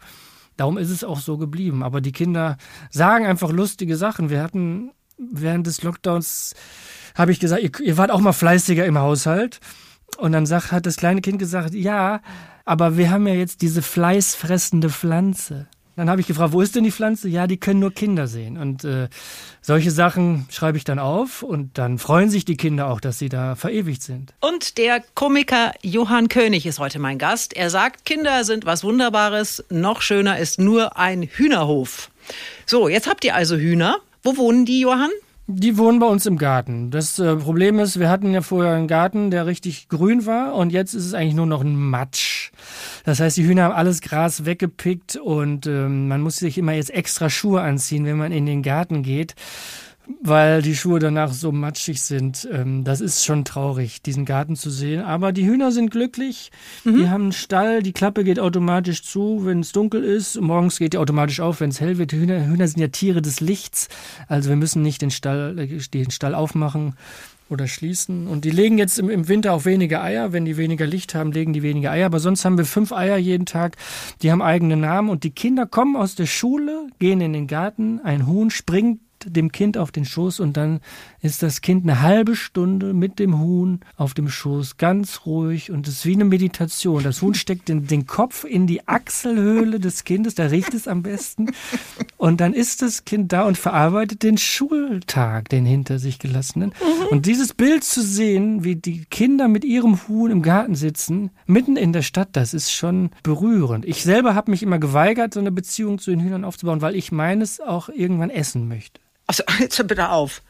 Darum 0.58 0.78
ist 0.78 0.90
es 0.90 1.04
auch 1.04 1.20
so 1.20 1.38
geblieben. 1.38 1.84
Aber 1.84 2.02
die 2.02 2.12
Kinder 2.12 2.58
sagen 2.90 3.26
einfach 3.26 3.52
lustige 3.52 3.96
Sachen. 3.96 4.30
Wir 4.30 4.42
hatten 4.42 4.92
während 5.18 5.68
des 5.68 5.84
Lockdowns, 5.84 6.56
habe 7.16 7.32
ich 7.32 7.40
gesagt, 7.40 7.64
ihr, 7.64 7.72
ihr, 7.82 7.98
wart 7.98 8.12
auch 8.12 8.20
mal 8.20 8.34
fleißiger 8.34 8.86
im 8.86 8.98
Haushalt. 8.98 9.60
Und 10.18 10.32
dann 10.32 10.46
sagt, 10.46 10.72
hat 10.72 10.86
das 10.86 10.98
kleine 10.98 11.22
Kind 11.22 11.40
gesagt, 11.40 11.74
ja, 11.74 12.22
aber 12.66 12.98
wir 12.98 13.12
haben 13.12 13.28
ja 13.28 13.34
jetzt 13.34 13.62
diese 13.62 13.82
fleißfressende 13.82 14.90
Pflanze. 14.90 15.68
Dann 15.98 16.12
habe 16.12 16.22
ich 16.22 16.28
gefragt, 16.28 16.54
wo 16.54 16.62
ist 16.62 16.76
denn 16.76 16.84
die 16.84 16.92
Pflanze? 16.92 17.28
Ja, 17.28 17.48
die 17.48 17.58
können 17.58 17.80
nur 17.80 17.92
Kinder 17.92 18.28
sehen. 18.28 18.58
Und 18.58 18.84
äh, 18.84 19.10
solche 19.62 19.90
Sachen 19.90 20.46
schreibe 20.52 20.78
ich 20.78 20.84
dann 20.84 21.00
auf 21.00 21.42
und 21.42 21.80
dann 21.80 21.98
freuen 21.98 22.30
sich 22.30 22.46
die 22.46 22.56
Kinder 22.56 22.88
auch, 22.88 23.00
dass 23.00 23.18
sie 23.18 23.30
da 23.30 23.56
verewigt 23.56 24.04
sind. 24.04 24.36
Und 24.40 24.78
der 24.78 25.04
Komiker 25.16 25.74
Johann 25.82 26.30
König 26.30 26.68
ist 26.68 26.78
heute 26.78 27.00
mein 27.00 27.18
Gast. 27.18 27.56
Er 27.56 27.72
sagt, 27.72 28.06
Kinder 28.06 28.44
sind 28.44 28.68
was 28.68 28.84
Wunderbares. 28.84 29.66
Noch 29.72 30.02
schöner 30.02 30.38
ist 30.38 30.60
nur 30.60 30.98
ein 30.98 31.24
Hühnerhof. 31.24 32.12
So, 32.68 32.88
jetzt 32.88 33.10
habt 33.10 33.26
ihr 33.26 33.34
also 33.34 33.58
Hühner. 33.58 33.98
Wo 34.22 34.38
wohnen 34.38 34.66
die, 34.66 34.82
Johann? 34.82 35.10
Die 35.48 35.80
wohnen 35.80 35.98
bei 35.98 36.06
uns 36.06 36.28
im 36.28 36.38
Garten. 36.38 36.92
Das 36.92 37.18
äh, 37.18 37.38
Problem 37.38 37.80
ist, 37.80 38.00
wir 38.00 38.10
hatten 38.10 38.34
ja 38.34 38.42
vorher 38.42 38.76
einen 38.76 38.88
Garten, 38.88 39.32
der 39.32 39.48
richtig 39.48 39.90
grün 39.90 40.28
war 40.28 40.54
und 40.54 40.72
jetzt 40.72 40.94
ist 40.94 41.06
es 41.06 41.16
eigentlich 41.16 41.34
nur 41.34 41.48
noch 41.48 41.62
ein 41.62 41.76
Matsch. 41.76 42.47
Das 43.08 43.22
heißt, 43.22 43.38
die 43.38 43.48
Hühner 43.48 43.64
haben 43.64 43.74
alles 43.74 44.02
Gras 44.02 44.44
weggepickt 44.44 45.16
und 45.16 45.66
ähm, 45.66 46.10
man 46.10 46.20
muss 46.20 46.36
sich 46.36 46.58
immer 46.58 46.74
jetzt 46.74 46.94
extra 46.94 47.30
Schuhe 47.30 47.62
anziehen, 47.62 48.04
wenn 48.04 48.18
man 48.18 48.34
in 48.34 48.46
den 48.46 48.64
Garten 48.64 49.02
geht 49.02 49.34
weil 50.22 50.62
die 50.62 50.76
Schuhe 50.76 51.00
danach 51.00 51.34
so 51.34 51.52
matschig 51.52 52.02
sind. 52.02 52.48
Ähm, 52.50 52.86
das 52.86 53.02
ist 53.02 53.26
schon 53.26 53.44
traurig, 53.44 54.02
diesen 54.02 54.24
Garten 54.24 54.56
zu 54.56 54.70
sehen. 54.70 55.02
Aber 55.02 55.34
die 55.34 55.46
Hühner 55.46 55.74
sind 55.74 55.90
glücklich. 55.90 56.50
Mhm. 56.86 56.98
Die 56.98 57.10
haben 57.10 57.24
einen 57.24 57.32
Stall, 57.34 57.84
die 57.84 57.92
Klappe 57.92 58.24
geht 58.24 58.40
automatisch 58.40 59.04
zu, 59.04 59.42
wenn 59.44 59.60
es 59.60 59.74
dunkel 59.74 60.06
ist. 60.06 60.40
Morgens 60.40 60.80
geht 60.80 60.94
die 60.94 60.98
automatisch 60.98 61.42
auf, 61.42 61.60
wenn 61.60 61.72
es 61.72 61.82
hell 61.82 61.98
wird. 61.98 62.14
Hühner, 62.14 62.48
Hühner 62.48 62.70
sind 62.70 62.80
ja 62.80 62.88
Tiere 62.88 63.22
des 63.22 63.42
Lichts. 63.42 63.90
Also 64.30 64.48
wir 64.48 64.56
müssen 64.56 64.82
nicht 64.82 65.02
den 65.02 65.12
Stall, 65.12 65.60
äh, 65.60 65.68
den 65.94 66.12
Stall 66.12 66.36
aufmachen 66.36 66.96
oder 67.50 67.68
schließen. 67.68 68.28
Und 68.28 68.46
die 68.46 68.50
legen 68.50 68.78
jetzt 68.78 69.00
im, 69.00 69.10
im, 69.10 69.28
Winter 69.28 69.54
auch 69.54 69.66
weniger 69.66 70.04
Eier. 70.04 70.34
Wenn 70.34 70.46
die 70.46 70.58
weniger 70.58 70.86
Licht 70.86 71.16
haben, 71.16 71.32
legen 71.32 71.54
die 71.54 71.64
weniger 71.64 71.92
Eier. 71.92 72.08
Aber 72.08 72.20
sonst 72.20 72.46
haben 72.46 72.58
wir 72.58 72.66
fünf 72.66 72.92
Eier 72.92 73.18
jeden 73.18 73.46
Tag. 73.46 73.78
Die 74.22 74.32
haben 74.32 74.42
eigene 74.42 74.78
Namen. 74.78 75.10
Und 75.10 75.24
die 75.24 75.32
Kinder 75.32 75.66
kommen 75.66 75.96
aus 75.96 76.16
der 76.16 76.26
Schule, 76.26 76.88
gehen 77.00 77.22
in 77.22 77.34
den 77.34 77.48
Garten. 77.48 78.00
Ein 78.04 78.28
Huhn 78.28 78.50
springt 78.50 79.00
dem 79.30 79.52
Kind 79.52 79.78
auf 79.78 79.92
den 79.92 80.06
Schoß 80.06 80.40
und 80.40 80.58
dann 80.58 80.80
ist 81.22 81.44
das 81.44 81.62
Kind 81.62 81.84
eine 81.84 82.02
halbe 82.02 82.36
Stunde 82.36 82.94
mit 82.94 83.20
dem 83.20 83.40
Huhn 83.40 83.80
auf 83.96 84.14
dem 84.14 84.30
Schoß, 84.30 84.78
ganz 84.78 85.22
ruhig 85.26 85.72
und 85.72 85.88
es 85.88 85.96
ist 85.96 86.06
wie 86.06 86.14
eine 86.14 86.26
Meditation. 86.26 87.04
Das 87.04 87.22
Huhn 87.22 87.34
steckt 87.34 87.70
den, 87.70 87.88
den 87.88 88.08
Kopf 88.08 88.44
in 88.44 88.68
die 88.68 88.88
Achselhöhle 88.88 89.80
des 89.80 90.04
Kindes, 90.04 90.36
da 90.36 90.46
riecht 90.46 90.74
es 90.74 90.88
am 90.88 91.04
besten. 91.04 91.52
Und 92.18 92.42
dann 92.42 92.54
ist 92.54 92.82
das 92.82 93.06
Kind 93.06 93.32
da 93.32 93.44
und 93.44 93.58
verarbeitet 93.58 94.24
den 94.24 94.38
Schultag, 94.38 95.50
den 95.50 95.66
hinter 95.66 96.00
sich 96.00 96.20
gelassenen. 96.20 96.70
Mhm. 96.70 97.08
Und 97.12 97.26
dieses 97.26 97.54
Bild 97.54 97.84
zu 97.84 98.02
sehen, 98.02 98.64
wie 98.64 98.76
die 98.76 99.06
Kinder 99.06 99.48
mit 99.48 99.64
ihrem 99.64 100.08
Huhn 100.08 100.32
im 100.32 100.42
Garten 100.42 100.76
sitzen, 100.76 101.32
mitten 101.46 101.78
in 101.78 101.94
der 101.94 102.02
Stadt, 102.02 102.30
das 102.34 102.54
ist 102.54 102.72
schon 102.72 103.12
berührend. 103.24 103.86
Ich 103.86 104.04
selber 104.04 104.36
habe 104.36 104.52
mich 104.52 104.64
immer 104.64 104.80
geweigert, 104.80 105.34
so 105.34 105.40
eine 105.40 105.52
Beziehung 105.52 106.00
zu 106.00 106.12
den 106.12 106.22
Hühnern 106.22 106.44
aufzubauen, 106.44 106.82
weil 106.82 106.96
ich 106.96 107.12
meines 107.12 107.60
auch 107.60 107.90
irgendwann 107.90 108.30
essen 108.30 108.68
möchte. 108.68 109.02
Also, 109.28 109.44
jetzt 109.60 109.78
hör 109.78 109.86
bitte 109.86 110.10
auf. 110.10 110.42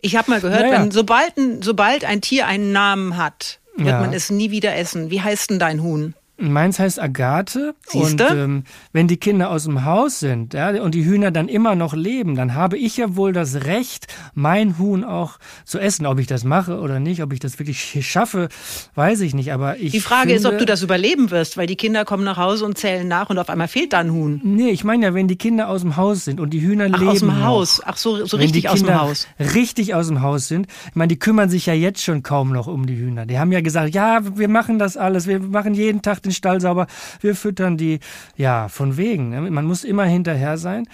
Ich 0.00 0.16
habe 0.16 0.30
mal 0.30 0.40
gehört, 0.40 0.62
ja, 0.62 0.72
wenn, 0.72 0.90
sobald, 0.90 1.36
ein, 1.36 1.62
sobald 1.62 2.04
ein 2.04 2.20
Tier 2.20 2.46
einen 2.46 2.72
Namen 2.72 3.16
hat, 3.16 3.60
wird 3.76 3.88
ja. 3.88 4.00
man 4.00 4.12
es 4.12 4.30
nie 4.30 4.50
wieder 4.50 4.74
essen. 4.76 5.10
Wie 5.10 5.20
heißt 5.20 5.50
denn 5.50 5.58
dein 5.58 5.82
Huhn? 5.82 6.14
Meins 6.38 6.78
heißt 6.78 7.00
Agathe. 7.00 7.74
Siehste? 7.86 8.28
Und 8.28 8.36
ähm, 8.36 8.64
wenn 8.92 9.08
die 9.08 9.16
Kinder 9.16 9.50
aus 9.50 9.64
dem 9.64 9.84
Haus 9.84 10.20
sind 10.20 10.54
ja, 10.54 10.70
und 10.80 10.94
die 10.94 11.04
Hühner 11.04 11.32
dann 11.32 11.48
immer 11.48 11.74
noch 11.74 11.94
leben, 11.94 12.36
dann 12.36 12.54
habe 12.54 12.78
ich 12.78 12.96
ja 12.96 13.16
wohl 13.16 13.32
das 13.32 13.64
Recht, 13.64 14.06
mein 14.34 14.78
Huhn 14.78 15.02
auch 15.02 15.38
zu 15.64 15.80
essen. 15.80 16.06
Ob 16.06 16.20
ich 16.20 16.28
das 16.28 16.44
mache 16.44 16.78
oder 16.78 17.00
nicht, 17.00 17.22
ob 17.22 17.32
ich 17.32 17.40
das 17.40 17.58
wirklich 17.58 18.06
schaffe, 18.06 18.48
weiß 18.94 19.20
ich 19.22 19.34
nicht. 19.34 19.52
Aber 19.52 19.78
ich 19.78 19.90
die 19.90 20.00
Frage 20.00 20.30
finde, 20.30 20.36
ist, 20.36 20.46
ob 20.46 20.58
du 20.58 20.64
das 20.64 20.82
überleben 20.82 21.32
wirst, 21.32 21.56
weil 21.56 21.66
die 21.66 21.74
Kinder 21.74 22.04
kommen 22.04 22.22
nach 22.22 22.36
Hause 22.36 22.64
und 22.64 22.78
zählen 22.78 23.08
nach 23.08 23.30
und 23.30 23.38
auf 23.38 23.50
einmal 23.50 23.68
fehlt 23.68 23.92
da 23.92 23.98
ein 23.98 24.12
Huhn. 24.12 24.40
Nee, 24.44 24.70
ich 24.70 24.84
meine 24.84 25.06
ja, 25.06 25.14
wenn 25.14 25.26
die 25.26 25.36
Kinder 25.36 25.68
aus 25.68 25.80
dem 25.80 25.96
Haus 25.96 26.24
sind 26.24 26.38
und 26.38 26.50
die 26.50 26.60
Hühner 26.60 26.88
Ach, 26.92 27.00
leben. 27.00 27.10
aus 27.10 27.18
dem 27.18 27.28
noch, 27.28 27.42
Haus. 27.42 27.82
Ach 27.84 27.96
so, 27.96 28.24
so 28.26 28.36
richtig 28.36 28.68
aus 28.68 28.78
dem 28.78 28.94
Haus. 28.94 29.26
Richtig 29.40 29.94
aus 29.94 30.06
dem 30.06 30.22
Haus 30.22 30.46
sind. 30.46 30.68
Ich 30.90 30.94
meine, 30.94 31.08
die 31.08 31.18
kümmern 31.18 31.50
sich 31.50 31.66
ja 31.66 31.74
jetzt 31.74 32.02
schon 32.04 32.22
kaum 32.22 32.52
noch 32.52 32.68
um 32.68 32.86
die 32.86 32.96
Hühner. 32.96 33.26
Die 33.26 33.40
haben 33.40 33.50
ja 33.50 33.60
gesagt, 33.60 33.92
ja, 33.92 34.20
wir 34.36 34.48
machen 34.48 34.78
das 34.78 34.96
alles, 34.96 35.26
wir 35.26 35.40
machen 35.40 35.74
jeden 35.74 36.00
Tag 36.00 36.22
den 36.28 36.34
Stall 36.34 36.60
sauber 36.60 36.86
wir 37.20 37.34
füttern 37.34 37.76
die, 37.76 38.00
ja, 38.36 38.68
von 38.68 38.96
wegen. 38.96 39.30
Ne? 39.30 39.50
Man 39.50 39.64
muss 39.64 39.84
immer 39.84 40.04
hinterher 40.04 40.58
sein. 40.58 40.86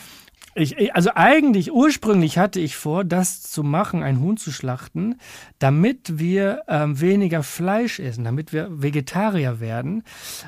Ich, 0.57 0.95
also 0.95 1.11
eigentlich, 1.17 1.73
ursprünglich 1.73 2.39
hatte 2.39 2.61
ich 2.61 2.77
vor, 2.77 3.03
das 3.03 3.43
zu 3.43 3.65
machen, 3.65 4.05
ein 4.05 4.21
Huhn 4.21 4.37
zu 4.37 4.53
schlachten, 4.53 5.17
damit 5.59 6.21
wir 6.21 6.63
ähm, 6.69 7.01
weniger 7.01 7.43
Fleisch 7.43 7.99
essen, 7.99 8.23
damit 8.23 8.53
wir 8.53 8.69
Vegetarier 8.71 9.59
werden. 9.59 10.05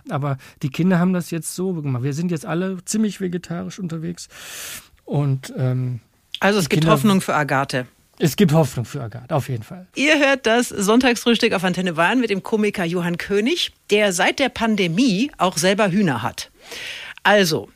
Aber 0.08 0.36
die 0.62 0.70
Kinder 0.70 1.00
haben 1.00 1.12
das 1.12 1.32
jetzt 1.32 1.56
so 1.56 1.72
gemacht. 1.72 2.04
Wir 2.04 2.12
sind 2.12 2.30
jetzt 2.30 2.46
alle 2.46 2.84
ziemlich 2.84 3.20
vegetarisch 3.20 3.80
unterwegs. 3.80 4.28
Und 5.04 5.52
ähm, 5.56 5.98
also 6.38 6.60
es 6.60 6.68
gibt 6.68 6.82
Kinder, 6.82 6.92
Hoffnung 6.92 7.20
für 7.20 7.34
Agathe. 7.34 7.86
Es 8.18 8.36
gibt 8.36 8.52
Hoffnung 8.52 8.86
für 8.86 9.02
Agathe, 9.02 9.34
auf 9.34 9.48
jeden 9.48 9.62
Fall. 9.62 9.86
Ihr 9.94 10.18
hört 10.18 10.46
das 10.46 10.68
Sonntagsfrühstück 10.68 11.52
auf 11.52 11.64
Antenne 11.64 11.94
Bayern 11.94 12.20
mit 12.20 12.30
dem 12.30 12.42
Komiker 12.42 12.84
Johann 12.84 13.18
König, 13.18 13.72
der 13.90 14.12
seit 14.12 14.38
der 14.38 14.48
Pandemie 14.48 15.30
auch 15.36 15.58
selber 15.58 15.90
Hühner 15.90 16.22
hat. 16.22 16.50
Also, 17.22 17.68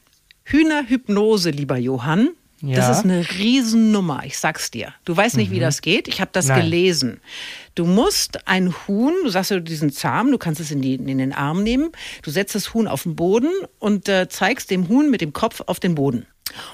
Hühnerhypnose, 0.44 1.50
lieber 1.50 1.76
Johann. 1.76 2.30
Ja. 2.62 2.76
Das 2.76 2.98
ist 2.98 3.04
eine 3.04 3.26
Riesennummer, 3.38 4.22
ich 4.24 4.38
sag's 4.38 4.70
dir. 4.70 4.92
Du 5.04 5.16
weißt 5.16 5.36
nicht, 5.36 5.50
mhm. 5.50 5.54
wie 5.54 5.60
das 5.60 5.80
geht. 5.80 6.08
Ich 6.08 6.20
habe 6.20 6.30
das 6.32 6.48
Nein. 6.48 6.62
gelesen. 6.62 7.20
Du 7.74 7.86
musst 7.86 8.46
ein 8.46 8.74
Huhn, 8.86 9.14
du 9.24 9.30
sagst 9.30 9.50
ja 9.50 9.60
diesen 9.60 9.92
Zahm, 9.92 10.30
du 10.30 10.38
kannst 10.38 10.60
es 10.60 10.70
in, 10.70 10.82
die, 10.82 10.94
in 10.94 11.18
den 11.18 11.32
Arm 11.32 11.62
nehmen, 11.62 11.90
du 12.22 12.30
setzt 12.30 12.54
das 12.54 12.74
Huhn 12.74 12.86
auf 12.86 13.04
den 13.04 13.16
Boden 13.16 13.50
und 13.78 14.08
äh, 14.08 14.28
zeigst 14.28 14.70
dem 14.70 14.88
Huhn 14.88 15.10
mit 15.10 15.22
dem 15.22 15.32
Kopf 15.32 15.62
auf 15.66 15.80
den 15.80 15.94
Boden. 15.94 16.26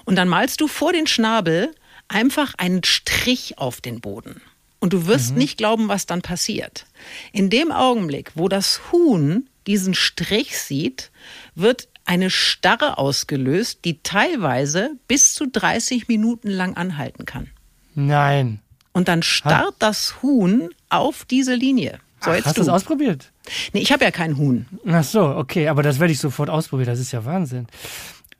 Und 0.05 0.17
dann 0.17 0.29
malst 0.29 0.61
du 0.61 0.69
vor 0.69 0.93
den 0.93 1.07
Schnabel 1.07 1.71
einfach 2.09 2.55
einen 2.59 2.85
Strich 2.85 3.59
auf 3.59 3.81
den 3.81 4.01
Boden. 4.01 4.41
Und 4.79 4.93
du 4.93 5.07
wirst 5.07 5.33
mhm. 5.33 5.39
nicht 5.39 5.59
glauben, 5.59 5.89
was 5.89 6.07
dann 6.07 6.23
passiert. 6.23 6.87
In 7.33 7.51
dem 7.51 7.73
Augenblick, 7.73 8.33
wo 8.35 8.49
das 8.49 8.81
Huhn 8.93 9.49
diesen 9.67 9.95
Strich 9.95 10.59
sieht, 10.59 11.11
wird 11.55 11.89
eine 12.05 12.31
Starre 12.31 12.99
ausgelöst, 12.99 13.81
die 13.85 14.01
teilweise 14.03 14.93
bis 15.09 15.35
zu 15.35 15.47
30 15.49 16.09
Minuten 16.09 16.49
lang 16.49 16.77
anhalten 16.77 17.25
kann. 17.25 17.49
Nein. 17.95 18.61
Und 18.93 19.09
dann 19.09 19.23
starrt 19.23 19.75
das 19.79 20.23
Huhn 20.23 20.71
auf 20.89 21.25
diese 21.25 21.55
Linie. 21.55 21.99
So, 22.21 22.31
Ach, 22.31 22.45
hast 22.45 22.57
du 22.57 22.61
das 22.63 22.69
ausprobiert? 22.69 23.33
Nee, 23.73 23.81
ich 23.81 23.93
habe 23.93 24.05
ja 24.05 24.11
kein 24.11 24.37
Huhn. 24.37 24.67
Ach 24.87 25.05
so, 25.05 25.27
okay, 25.37 25.69
aber 25.69 25.83
das 25.83 25.99
werde 25.99 26.13
ich 26.13 26.19
sofort 26.19 26.49
ausprobieren. 26.49 26.89
Das 26.89 27.01
ist 27.01 27.13
ja 27.13 27.25
Wahnsinn. 27.25 27.67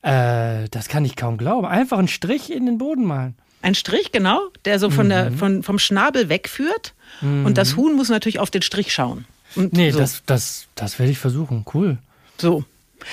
Äh, 0.03 0.69
das 0.71 0.89
kann 0.89 1.05
ich 1.05 1.17
kaum 1.17 1.37
glauben. 1.37 1.67
Einfach 1.67 1.99
einen 1.99 2.09
Strich 2.09 2.51
in 2.51 2.67
den 2.67 2.79
Boden 2.79 3.05
malen. 3.05 3.35
Ein 3.63 3.75
Strich, 3.75 4.13
genau, 4.13 4.41
der 4.65 4.79
so 4.79 4.91
von 4.91 5.07
mhm. 5.07 5.11
der, 5.11 5.33
von, 5.33 5.63
vom 5.63 5.79
Schnabel 5.79 6.29
wegführt. 6.29 6.95
Mhm. 7.21 7.47
Und 7.47 7.59
das 7.59 7.73
mhm. 7.73 7.77
Huhn 7.77 7.97
muss 7.97 8.09
natürlich 8.09 8.39
auf 8.39 8.51
den 8.51 8.63
Strich 8.63 8.93
schauen. 8.93 9.25
Und 9.55 9.73
nee, 9.73 9.91
so. 9.91 9.99
das, 9.99 10.23
das, 10.27 10.67
das 10.75 10.99
werde 10.99 11.13
ich 11.13 11.19
versuchen. 11.19 11.65
Cool. 11.73 11.99
So. 12.39 12.65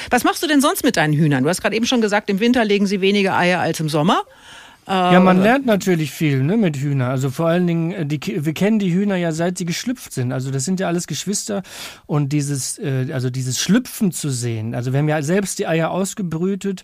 Was 0.10 0.24
machst 0.24 0.44
du 0.44 0.48
denn 0.48 0.62
sonst 0.62 0.84
mit 0.84 0.98
deinen 0.98 1.14
Hühnern? 1.14 1.44
Du 1.44 1.50
hast 1.50 1.62
gerade 1.62 1.76
eben 1.76 1.86
schon 1.86 2.02
gesagt, 2.02 2.30
im 2.30 2.40
Winter 2.40 2.66
legen 2.66 2.88
sie 2.88 3.02
weniger 3.02 3.38
Eier 3.38 3.60
als 3.60 3.80
im 3.80 3.90
Sommer. 3.90 4.24
Ja, 4.86 5.20
man 5.22 5.40
äh, 5.40 5.44
lernt 5.44 5.66
natürlich 5.66 6.12
viel 6.12 6.44
ne, 6.44 6.58
mit 6.58 6.76
Hühnern. 6.76 7.10
Also 7.10 7.30
vor 7.30 7.48
allen 7.48 7.66
Dingen, 7.68 7.92
äh, 7.94 8.06
die, 8.06 8.20
wir 8.46 8.54
kennen 8.54 8.80
die 8.80 8.94
Hühner 8.94 9.16
ja 9.16 9.32
seit 9.32 9.58
sie 9.58 9.66
geschlüpft 9.66 10.14
sind. 10.14 10.34
Also 10.34 10.52
das 10.52 10.66
sind 10.66 10.80
ja 10.80 10.88
alles 10.88 11.08
Geschwister 11.08 11.64
und 12.06 12.34
dieses, 12.34 12.80
äh, 12.80 13.08
also 13.14 13.30
dieses 13.30 13.62
Schlüpfen 13.62 14.12
zu 14.12 14.30
sehen. 14.30 14.76
Also 14.76 14.92
wir 14.92 15.00
haben 15.00 15.08
ja 15.08 15.22
selbst 15.22 15.60
die 15.60 15.68
Eier 15.68 15.92
ausgebrütet 15.92 16.84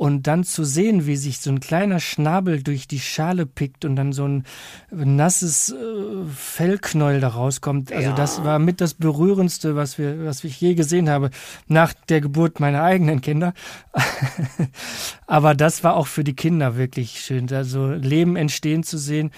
und 0.00 0.26
dann 0.26 0.44
zu 0.44 0.64
sehen, 0.64 1.06
wie 1.06 1.16
sich 1.16 1.40
so 1.40 1.50
ein 1.50 1.60
kleiner 1.60 2.00
Schnabel 2.00 2.62
durch 2.62 2.88
die 2.88 3.00
Schale 3.00 3.44
pickt 3.44 3.84
und 3.84 3.96
dann 3.96 4.14
so 4.14 4.26
ein 4.26 4.46
nasses 4.90 5.74
äh, 5.74 6.24
Fellknäuel 6.34 7.20
da 7.20 7.28
rauskommt. 7.28 7.92
Also 7.92 8.08
ja. 8.08 8.14
das 8.14 8.42
war 8.42 8.58
mit 8.58 8.80
das 8.80 8.94
berührendste, 8.94 9.76
was 9.76 9.98
wir, 9.98 10.24
was 10.24 10.42
ich 10.42 10.58
je 10.58 10.72
gesehen 10.72 11.10
habe 11.10 11.28
nach 11.68 11.92
der 12.08 12.22
Geburt 12.22 12.60
meiner 12.60 12.82
eigenen 12.82 13.20
Kinder. 13.20 13.52
Aber 15.26 15.54
das 15.54 15.84
war 15.84 15.96
auch 15.96 16.06
für 16.06 16.24
die 16.24 16.34
Kinder 16.34 16.78
wirklich 16.78 17.20
schön, 17.20 17.52
also 17.52 17.90
Leben 17.90 18.36
entstehen 18.36 18.84
zu 18.84 18.96
sehen. 18.96 19.30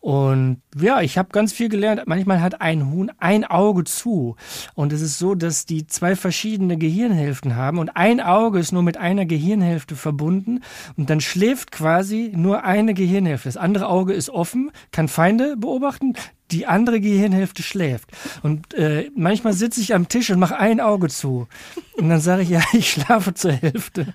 Und 0.00 0.62
ja, 0.80 1.00
ich 1.00 1.18
habe 1.18 1.30
ganz 1.30 1.52
viel 1.52 1.68
gelernt. 1.68 2.02
Manchmal 2.06 2.40
hat 2.40 2.60
ein 2.60 2.90
Huhn 2.90 3.10
ein 3.18 3.44
Auge 3.44 3.82
zu. 3.82 4.36
Und 4.74 4.92
es 4.92 5.02
ist 5.02 5.18
so, 5.18 5.34
dass 5.34 5.66
die 5.66 5.86
zwei 5.88 6.14
verschiedene 6.14 6.76
Gehirnhälften 6.78 7.56
haben. 7.56 7.78
Und 7.78 7.90
ein 7.90 8.20
Auge 8.20 8.60
ist 8.60 8.72
nur 8.72 8.84
mit 8.84 8.96
einer 8.96 9.26
Gehirnhälfte 9.26 9.96
verbunden. 9.96 10.60
Und 10.96 11.10
dann 11.10 11.20
schläft 11.20 11.72
quasi 11.72 12.32
nur 12.34 12.64
eine 12.64 12.94
Gehirnhälfte. 12.94 13.48
Das 13.48 13.56
andere 13.56 13.88
Auge 13.88 14.12
ist 14.12 14.30
offen, 14.30 14.70
kann 14.92 15.08
Feinde 15.08 15.56
beobachten. 15.56 16.14
Die 16.52 16.66
andere 16.66 17.00
Gehirnhälfte 17.00 17.64
schläft. 17.64 18.10
Und 18.42 18.74
äh, 18.74 19.10
manchmal 19.16 19.52
sitze 19.52 19.80
ich 19.80 19.94
am 19.94 20.08
Tisch 20.08 20.30
und 20.30 20.38
mache 20.38 20.58
ein 20.58 20.80
Auge 20.80 21.08
zu. 21.08 21.48
Und 21.96 22.08
dann 22.08 22.20
sage 22.20 22.42
ich, 22.42 22.48
ja, 22.50 22.62
ich 22.72 22.92
schlafe 22.92 23.34
zur 23.34 23.52
Hälfte. 23.52 24.14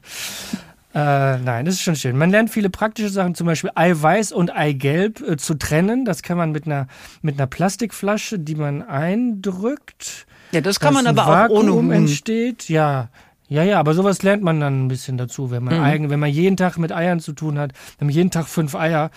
Äh, 0.93 1.39
nein, 1.39 1.65
das 1.65 1.75
ist 1.75 1.81
schon 1.81 1.95
schön. 1.95 2.15
Man 2.17 2.29
lernt 2.29 2.51
viele 2.51 2.69
praktische 2.69 3.09
Sachen, 3.09 3.33
zum 3.33 3.47
Beispiel 3.47 3.71
Eiweiß 3.73 4.31
und 4.31 4.55
Eigelb 4.55 5.21
äh, 5.21 5.37
zu 5.37 5.55
trennen. 5.55 6.05
Das 6.05 6.21
kann 6.21 6.37
man 6.37 6.51
mit 6.51 6.67
einer, 6.67 6.87
mit 7.21 7.39
einer 7.39 7.47
Plastikflasche, 7.47 8.37
die 8.37 8.55
man 8.55 8.83
eindrückt. 8.83 10.27
Ja, 10.51 10.61
das 10.61 10.79
kann 10.79 10.93
man 10.93 11.07
aber 11.07 11.27
auch 11.27 11.49
ohne 11.49 11.73
Huhn. 11.73 11.91
entsteht. 11.91 12.69
Ja, 12.69 13.09
ja, 13.49 13.63
ja, 13.63 13.79
aber 13.79 13.93
sowas 13.93 14.23
lernt 14.23 14.41
man 14.43 14.59
dann 14.59 14.85
ein 14.85 14.87
bisschen 14.87 15.17
dazu, 15.17 15.51
wenn 15.51 15.63
man 15.63 15.77
mhm. 15.77 15.83
eigen, 15.83 16.09
wenn 16.09 16.19
man 16.19 16.29
jeden 16.29 16.57
Tag 16.57 16.77
mit 16.77 16.91
Eiern 16.91 17.19
zu 17.19 17.33
tun 17.33 17.59
hat. 17.59 17.73
Wir 17.97 18.05
haben 18.05 18.09
jeden 18.09 18.31
Tag 18.31 18.47
fünf 18.47 18.73
Eier 18.73 19.09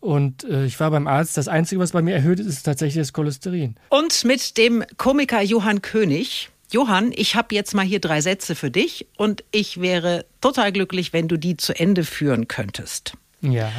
und 0.00 0.44
äh, 0.44 0.64
ich 0.64 0.80
war 0.80 0.90
beim 0.90 1.06
Arzt. 1.06 1.36
Das 1.36 1.48
Einzige, 1.48 1.80
was 1.80 1.92
bei 1.92 2.02
mir 2.02 2.14
erhöht 2.14 2.40
ist, 2.40 2.46
ist 2.46 2.62
tatsächlich 2.62 3.02
das 3.02 3.12
Cholesterin. 3.12 3.74
Und 3.90 4.24
mit 4.24 4.56
dem 4.56 4.84
Komiker 4.96 5.42
Johann 5.42 5.82
König 5.82 6.50
Johann, 6.70 7.12
ich 7.14 7.36
habe 7.36 7.54
jetzt 7.54 7.74
mal 7.74 7.84
hier 7.84 8.00
drei 8.00 8.20
Sätze 8.20 8.54
für 8.54 8.70
dich 8.70 9.06
und 9.16 9.44
ich 9.50 9.80
wäre 9.80 10.24
total 10.40 10.72
glücklich, 10.72 11.12
wenn 11.12 11.28
du 11.28 11.36
die 11.36 11.56
zu 11.56 11.78
Ende 11.78 12.04
führen 12.04 12.48
könntest. 12.48 13.14
Ja. 13.40 13.70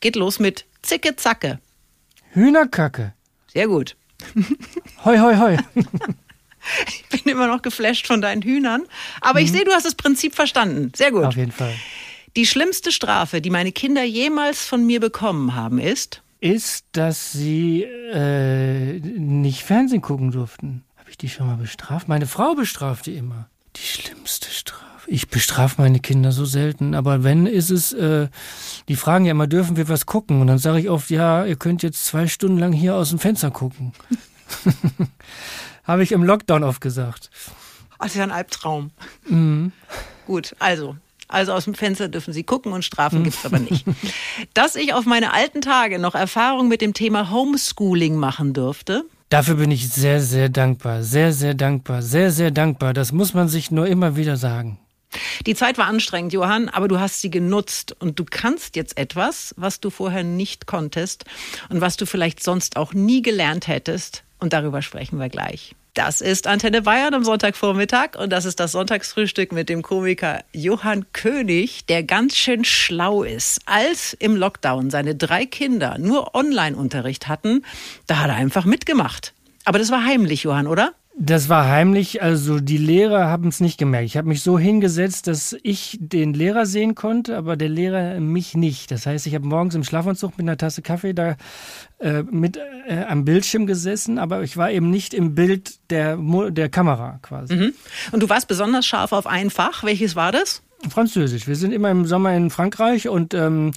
Geht 0.00 0.16
los 0.16 0.38
mit 0.38 0.64
Zicke 0.82 1.16
Zacke. 1.16 1.58
Hühnerkacke. 2.32 3.12
Sehr 3.52 3.66
gut. 3.66 3.96
Hoi, 5.04 5.18
hoi, 5.18 5.36
hoi. 5.36 5.56
Ich 6.88 7.22
bin 7.22 7.32
immer 7.32 7.46
noch 7.46 7.62
geflasht 7.62 8.06
von 8.06 8.20
deinen 8.20 8.42
Hühnern. 8.42 8.82
Aber 9.20 9.38
mhm. 9.38 9.46
ich 9.46 9.52
sehe, 9.52 9.64
du 9.64 9.70
hast 9.70 9.86
das 9.86 9.94
Prinzip 9.94 10.34
verstanden. 10.34 10.92
Sehr 10.94 11.12
gut. 11.12 11.24
Auf 11.24 11.36
jeden 11.36 11.52
Fall. 11.52 11.74
Die 12.36 12.46
schlimmste 12.46 12.92
Strafe, 12.92 13.40
die 13.40 13.48
meine 13.48 13.72
Kinder 13.72 14.04
jemals 14.04 14.66
von 14.66 14.84
mir 14.84 15.00
bekommen 15.00 15.54
haben, 15.54 15.78
ist? 15.78 16.20
Ist, 16.40 16.84
dass 16.92 17.32
sie 17.32 17.82
äh, 17.82 19.00
nicht 19.00 19.62
Fernsehen 19.62 20.02
gucken 20.02 20.30
durften. 20.30 20.84
Ich 21.18 21.22
die 21.22 21.28
schon 21.30 21.48
mal 21.48 21.56
bestraft? 21.56 22.06
Meine 22.06 22.28
Frau 22.28 22.54
bestraft 22.54 23.06
die 23.06 23.16
immer. 23.16 23.48
Die 23.74 23.82
schlimmste 23.82 24.50
Strafe. 24.50 25.10
Ich 25.10 25.28
bestrafe 25.28 25.82
meine 25.82 25.98
Kinder 25.98 26.30
so 26.30 26.44
selten, 26.44 26.94
aber 26.94 27.24
wenn 27.24 27.46
ist 27.46 27.70
es, 27.70 27.92
äh, 27.92 28.28
die 28.86 28.94
fragen 28.94 29.24
ja 29.24 29.32
immer, 29.32 29.48
dürfen 29.48 29.76
wir 29.76 29.88
was 29.88 30.06
gucken? 30.06 30.40
Und 30.40 30.46
dann 30.46 30.58
sage 30.58 30.78
ich 30.78 30.88
oft, 30.88 31.10
ja, 31.10 31.44
ihr 31.44 31.56
könnt 31.56 31.82
jetzt 31.82 32.04
zwei 32.04 32.28
Stunden 32.28 32.56
lang 32.58 32.72
hier 32.72 32.94
aus 32.94 33.10
dem 33.10 33.18
Fenster 33.18 33.50
gucken. 33.50 33.94
Habe 35.82 36.04
ich 36.04 36.12
im 36.12 36.22
Lockdown 36.22 36.62
oft 36.62 36.80
gesagt. 36.80 37.30
Das 37.98 38.12
ist 38.12 38.14
ja 38.14 38.22
ein 38.22 38.30
Albtraum. 38.30 38.92
Mhm. 39.28 39.72
Gut, 40.24 40.54
also 40.60 40.94
Also 41.26 41.52
aus 41.52 41.64
dem 41.64 41.74
Fenster 41.74 42.08
dürfen 42.08 42.32
sie 42.32 42.44
gucken 42.44 42.72
und 42.72 42.84
Strafen 42.84 43.24
gibt 43.24 43.38
es 43.38 43.44
aber 43.44 43.58
nicht. 43.58 43.84
Dass 44.54 44.76
ich 44.76 44.94
auf 44.94 45.04
meine 45.04 45.32
alten 45.32 45.62
Tage 45.62 45.98
noch 45.98 46.14
Erfahrung 46.14 46.68
mit 46.68 46.80
dem 46.80 46.94
Thema 46.94 47.32
Homeschooling 47.32 48.14
machen 48.14 48.52
durfte, 48.52 49.04
Dafür 49.28 49.56
bin 49.56 49.70
ich 49.70 49.88
sehr, 49.90 50.20
sehr 50.20 50.48
dankbar. 50.48 51.02
Sehr, 51.02 51.32
sehr 51.32 51.54
dankbar. 51.54 52.02
Sehr, 52.02 52.30
sehr 52.30 52.50
dankbar. 52.50 52.94
Das 52.94 53.12
muss 53.12 53.34
man 53.34 53.48
sich 53.48 53.70
nur 53.70 53.86
immer 53.86 54.16
wieder 54.16 54.36
sagen. 54.36 54.78
Die 55.46 55.54
Zeit 55.54 55.78
war 55.78 55.86
anstrengend, 55.86 56.32
Johann, 56.32 56.68
aber 56.68 56.88
du 56.88 57.00
hast 57.00 57.20
sie 57.20 57.30
genutzt 57.30 57.96
und 57.98 58.18
du 58.18 58.24
kannst 58.28 58.76
jetzt 58.76 58.98
etwas, 58.98 59.54
was 59.56 59.80
du 59.80 59.90
vorher 59.90 60.22
nicht 60.22 60.66
konntest 60.66 61.24
und 61.70 61.80
was 61.80 61.96
du 61.96 62.04
vielleicht 62.04 62.42
sonst 62.42 62.76
auch 62.76 62.92
nie 62.92 63.22
gelernt 63.22 63.68
hättest. 63.68 64.22
Und 64.38 64.52
darüber 64.52 64.82
sprechen 64.82 65.18
wir 65.18 65.28
gleich. 65.28 65.74
Das 65.98 66.20
ist 66.20 66.46
Antenne 66.46 66.82
Bayern 66.82 67.12
am 67.12 67.24
Sonntagvormittag 67.24 68.10
und 68.16 68.30
das 68.30 68.44
ist 68.44 68.60
das 68.60 68.70
Sonntagsfrühstück 68.70 69.50
mit 69.50 69.68
dem 69.68 69.82
Komiker 69.82 70.44
Johann 70.52 71.06
König, 71.12 71.86
der 71.86 72.04
ganz 72.04 72.36
schön 72.36 72.64
schlau 72.64 73.24
ist. 73.24 73.62
Als 73.66 74.12
im 74.12 74.36
Lockdown 74.36 74.90
seine 74.90 75.16
drei 75.16 75.44
Kinder 75.44 75.98
nur 75.98 76.36
Online-Unterricht 76.36 77.26
hatten, 77.26 77.64
da 78.06 78.20
hat 78.20 78.28
er 78.28 78.36
einfach 78.36 78.64
mitgemacht. 78.64 79.34
Aber 79.64 79.80
das 79.80 79.90
war 79.90 80.04
heimlich, 80.04 80.44
Johann, 80.44 80.68
oder? 80.68 80.92
Das 81.20 81.48
war 81.48 81.68
heimlich, 81.68 82.22
also 82.22 82.60
die 82.60 82.78
Lehrer 82.78 83.26
haben 83.26 83.48
es 83.48 83.58
nicht 83.58 83.76
gemerkt. 83.76 84.06
Ich 84.06 84.16
habe 84.16 84.28
mich 84.28 84.40
so 84.40 84.56
hingesetzt, 84.56 85.26
dass 85.26 85.56
ich 85.64 85.98
den 86.00 86.32
Lehrer 86.32 86.64
sehen 86.64 86.94
konnte, 86.94 87.36
aber 87.36 87.56
der 87.56 87.68
Lehrer 87.68 88.20
mich 88.20 88.56
nicht. 88.56 88.92
Das 88.92 89.04
heißt, 89.04 89.26
ich 89.26 89.34
habe 89.34 89.44
morgens 89.44 89.74
im 89.74 89.82
Schlafanzug 89.82 90.38
mit 90.38 90.44
einer 90.44 90.56
Tasse 90.56 90.80
Kaffee 90.80 91.14
da 91.14 91.36
äh, 91.98 92.22
mit 92.22 92.56
äh, 92.86 93.04
am 93.08 93.24
Bildschirm 93.24 93.66
gesessen, 93.66 94.20
aber 94.20 94.44
ich 94.44 94.56
war 94.56 94.70
eben 94.70 94.90
nicht 94.90 95.12
im 95.12 95.34
Bild 95.34 95.80
der, 95.90 96.16
der 96.50 96.68
Kamera 96.68 97.18
quasi. 97.20 97.56
Mhm. 97.56 97.74
Und 98.12 98.22
du 98.22 98.28
warst 98.28 98.46
besonders 98.46 98.86
scharf 98.86 99.10
auf 99.10 99.26
ein 99.26 99.50
Fach. 99.50 99.82
Welches 99.82 100.14
war 100.14 100.30
das? 100.30 100.62
Französisch. 100.88 101.48
Wir 101.48 101.56
sind 101.56 101.72
immer 101.72 101.90
im 101.90 102.06
Sommer 102.06 102.34
in 102.34 102.50
Frankreich 102.50 103.08
und 103.08 103.34
ähm, 103.34 103.72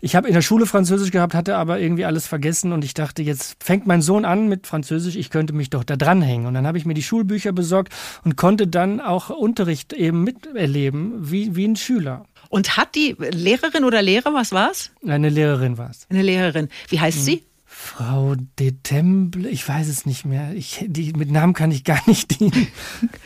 ich 0.00 0.16
habe 0.16 0.28
in 0.28 0.34
der 0.34 0.40
Schule 0.40 0.66
Französisch 0.66 1.10
gehabt, 1.10 1.34
hatte 1.34 1.56
aber 1.56 1.78
irgendwie 1.78 2.04
alles 2.06 2.26
vergessen 2.26 2.72
und 2.72 2.84
ich 2.84 2.94
dachte, 2.94 3.22
jetzt 3.22 3.62
fängt 3.62 3.86
mein 3.86 4.00
Sohn 4.00 4.24
an 4.24 4.48
mit 4.48 4.66
Französisch, 4.66 5.16
ich 5.16 5.30
könnte 5.30 5.52
mich 5.52 5.68
doch 5.68 5.84
da 5.84 5.96
dranhängen. 5.96 6.46
Und 6.46 6.54
dann 6.54 6.66
habe 6.66 6.78
ich 6.78 6.86
mir 6.86 6.94
die 6.94 7.02
Schulbücher 7.02 7.52
besorgt 7.52 7.92
und 8.24 8.36
konnte 8.36 8.66
dann 8.66 9.00
auch 9.00 9.28
Unterricht 9.30 9.92
eben 9.92 10.24
miterleben, 10.24 11.30
wie, 11.30 11.56
wie 11.56 11.68
ein 11.68 11.76
Schüler. 11.76 12.24
Und 12.48 12.76
hat 12.76 12.94
die 12.94 13.16
Lehrerin 13.18 13.84
oder 13.84 14.00
Lehrer, 14.00 14.32
was 14.32 14.52
war's? 14.52 14.92
Eine 15.06 15.28
Lehrerin 15.28 15.78
war's. 15.78 16.06
Eine 16.08 16.22
Lehrerin. 16.22 16.68
Wie 16.88 17.00
heißt 17.00 17.18
mhm. 17.18 17.22
sie? 17.22 17.42
Frau 17.78 18.34
de 18.58 18.72
Temple, 18.82 19.48
ich 19.50 19.68
weiß 19.68 19.86
es 19.88 20.06
nicht 20.06 20.24
mehr. 20.24 20.54
Ich, 20.54 20.82
die, 20.88 21.12
mit 21.12 21.30
Namen 21.30 21.52
kann 21.52 21.70
ich 21.70 21.84
gar 21.84 22.00
nicht 22.06 22.40
dienen. 22.40 22.68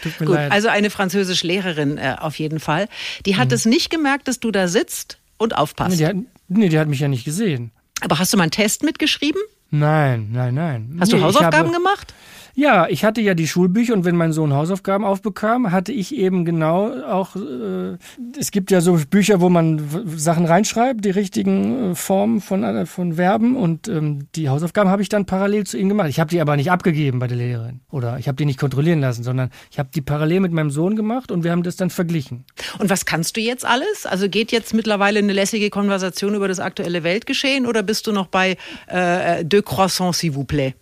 Tut 0.03 0.21
mir 0.21 0.27
Gut, 0.27 0.35
leid. 0.35 0.51
also 0.51 0.69
eine 0.69 0.91
französische 0.91 1.47
Lehrerin 1.47 1.99
äh, 1.99 2.17
auf 2.19 2.37
jeden 2.37 2.59
Fall. 2.59 2.89
Die 3.27 3.37
hat 3.37 3.49
mhm. 3.49 3.55
es 3.55 3.65
nicht 3.65 3.91
gemerkt, 3.91 4.27
dass 4.27 4.41
du 4.41 4.51
da 4.51 4.67
sitzt 4.67 5.19
und 5.39 5.57
aufpasst. 5.57 5.93
Nee 5.93 5.97
die, 5.99 6.07
hat, 6.07 6.17
nee, 6.49 6.69
die 6.69 6.79
hat 6.81 6.89
mich 6.89 6.99
ja 6.99 7.07
nicht 7.07 7.25
gesehen. 7.25 7.71
Aber 8.01 8.19
hast 8.19 8.33
du 8.33 8.37
mal 8.37 8.43
einen 8.43 8.51
Test 8.51 8.83
mitgeschrieben? 8.83 9.41
Nein, 9.71 10.31
nein, 10.33 10.53
nein. 10.55 10.97
Hast 10.99 11.13
nee, 11.13 11.19
du 11.19 11.25
Hausaufgaben 11.25 11.69
habe, 11.69 11.71
gemacht? 11.71 12.13
Ja, 12.55 12.89
ich 12.89 13.05
hatte 13.05 13.21
ja 13.21 13.35
die 13.35 13.47
Schulbücher 13.47 13.95
und 13.95 14.05
wenn 14.05 14.17
mein 14.17 14.33
Sohn 14.33 14.53
Hausaufgaben 14.53 15.05
aufbekam, 15.05 15.71
hatte 15.71 15.93
ich 15.93 16.15
eben 16.15 16.45
genau 16.45 16.91
auch, 17.03 17.37
äh, 17.37 17.97
es 18.39 18.51
gibt 18.51 18.71
ja 18.71 18.81
so 18.81 18.99
Bücher, 19.09 19.41
wo 19.41 19.49
man 19.49 19.83
Sachen 20.17 20.45
reinschreibt, 20.47 21.05
die 21.05 21.11
richtigen 21.11 21.93
äh, 21.93 21.95
Formen 21.95 22.41
von, 22.41 22.65
äh, 22.65 22.87
von 22.87 23.15
Verben 23.15 23.57
und 23.57 23.89
ähm, 23.89 24.27
die 24.35 24.49
Hausaufgaben 24.49 24.91
habe 24.91 25.03
ich 25.03 25.09
dann 25.09 25.27
parallel 25.27 25.65
zu 25.65 25.79
ihm 25.79 25.89
gemacht. 25.89 26.09
Ich 26.09 26.21
habe 26.21 26.31
die 26.31 26.41
aber 26.41 26.57
nicht 26.57 26.71
abgegeben 26.71 27.19
bei 27.19 27.27
der 27.27 27.37
Lehrerin 27.37 27.81
oder 27.91 28.19
ich 28.19 28.29
habe 28.29 28.37
die 28.37 28.47
nicht 28.47 28.59
kontrollieren 28.59 29.01
lassen, 29.01 29.23
sondern 29.23 29.51
ich 29.71 29.79
habe 29.79 29.91
die 29.95 30.01
parallel 30.01 30.41
mit 30.41 30.53
meinem 30.53 30.71
Sohn 30.71 30.97
gemacht 30.97 31.31
und 31.31 31.45
wir 31.45 31.53
haben 31.53 31.63
das 31.63 31.77
dann 31.77 31.91
verglichen. 31.91 32.45
Und 32.79 32.91
was 32.91 33.07
kannst 33.07 33.37
du 33.37 33.41
jetzt 33.41 33.65
alles? 33.65 34.07
Also 34.07 34.29
geht 34.29 34.53
jetzt 34.53 34.75
mittlerweile 34.75 35.21
eine 35.21 35.33
lässige 35.33 35.71
Konversation 35.71 36.35
über 36.35 36.49
das 36.49 36.61
aktuelle 36.61 37.05
Weltgeschehen 37.05 37.67
oder 37.67 37.83
bist 37.83 38.07
du 38.07 38.13
noch 38.13 38.27
bei 38.27 38.57
äh, 38.89 39.45
Deux 39.45 39.65
croissants, 39.65 40.19
s'il 40.19 40.35
vous 40.35 40.45
plaît? 40.45 40.75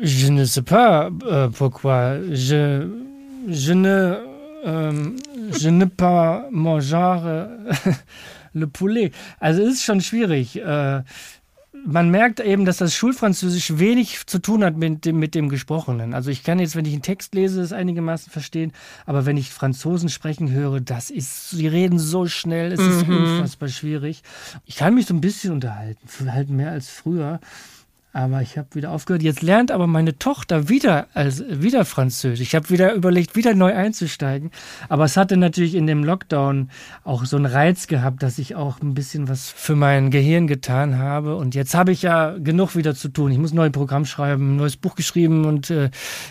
Je 0.00 0.28
ne 0.28 0.44
sais 0.44 0.62
pas 0.62 1.10
euh, 1.24 1.48
pourquoi. 1.48 2.18
Je, 2.30 2.88
je 3.48 3.72
ne, 3.72 4.18
euh, 4.66 5.10
je 5.58 5.68
ne 5.68 5.84
pas 5.84 6.46
manger 6.50 7.18
euh, 7.24 7.46
le 8.54 8.66
poulet. 8.66 9.12
Also 9.40 9.62
es 9.62 9.74
ist 9.74 9.84
schon 9.84 10.00
schwierig. 10.00 10.56
Äh, 10.56 11.02
man 11.86 12.10
merkt 12.10 12.40
eben, 12.40 12.64
dass 12.64 12.78
das 12.78 12.94
Schulfranzösisch 12.94 13.78
wenig 13.78 14.26
zu 14.26 14.40
tun 14.40 14.64
hat 14.64 14.76
mit 14.76 15.04
dem, 15.04 15.18
mit 15.18 15.34
dem 15.34 15.48
Gesprochenen. 15.48 16.14
Also 16.14 16.30
ich 16.30 16.42
kann 16.42 16.58
jetzt, 16.58 16.74
wenn 16.74 16.84
ich 16.84 16.92
einen 16.92 17.02
Text 17.02 17.34
lese, 17.34 17.62
es 17.62 17.72
einigermaßen 17.72 18.32
verstehen, 18.32 18.72
aber 19.04 19.24
wenn 19.24 19.36
ich 19.36 19.50
Franzosen 19.50 20.08
sprechen 20.08 20.50
höre, 20.50 20.80
das 20.80 21.10
ist, 21.10 21.50
sie 21.50 21.68
reden 21.68 21.98
so 21.98 22.26
schnell, 22.26 22.72
es 22.72 22.80
ist 22.80 23.06
mhm. 23.06 23.16
unfassbar 23.16 23.68
schwierig. 23.68 24.22
Ich 24.64 24.76
kann 24.76 24.94
mich 24.94 25.06
so 25.06 25.14
ein 25.14 25.20
bisschen 25.20 25.52
unterhalten, 25.52 26.08
halt 26.32 26.50
mehr 26.50 26.72
als 26.72 26.88
früher. 26.88 27.40
Aber 28.16 28.40
ich 28.40 28.56
habe 28.56 28.68
wieder 28.72 28.92
aufgehört. 28.92 29.22
Jetzt 29.22 29.42
lernt 29.42 29.70
aber 29.70 29.86
meine 29.86 30.18
Tochter 30.18 30.70
wieder, 30.70 31.06
als, 31.12 31.44
wieder 31.50 31.84
Französisch. 31.84 32.40
Ich 32.40 32.54
habe 32.54 32.70
wieder 32.70 32.94
überlegt, 32.94 33.36
wieder 33.36 33.54
neu 33.54 33.74
einzusteigen. 33.74 34.52
Aber 34.88 35.04
es 35.04 35.18
hatte 35.18 35.36
natürlich 35.36 35.74
in 35.74 35.86
dem 35.86 36.02
Lockdown 36.02 36.70
auch 37.04 37.26
so 37.26 37.36
einen 37.36 37.44
Reiz 37.44 37.88
gehabt, 37.88 38.22
dass 38.22 38.38
ich 38.38 38.54
auch 38.54 38.80
ein 38.80 38.94
bisschen 38.94 39.28
was 39.28 39.50
für 39.50 39.76
mein 39.76 40.10
Gehirn 40.10 40.46
getan 40.46 40.96
habe. 40.96 41.36
Und 41.36 41.54
jetzt 41.54 41.74
habe 41.74 41.92
ich 41.92 42.00
ja 42.00 42.38
genug 42.38 42.74
wieder 42.74 42.94
zu 42.94 43.08
tun. 43.08 43.32
Ich 43.32 43.38
muss 43.38 43.52
ein 43.52 43.56
neues 43.56 43.72
Programm 43.72 44.06
schreiben, 44.06 44.54
ein 44.54 44.56
neues 44.56 44.78
Buch 44.78 44.94
geschrieben. 44.94 45.44
Und 45.44 45.68
äh, 45.68 45.90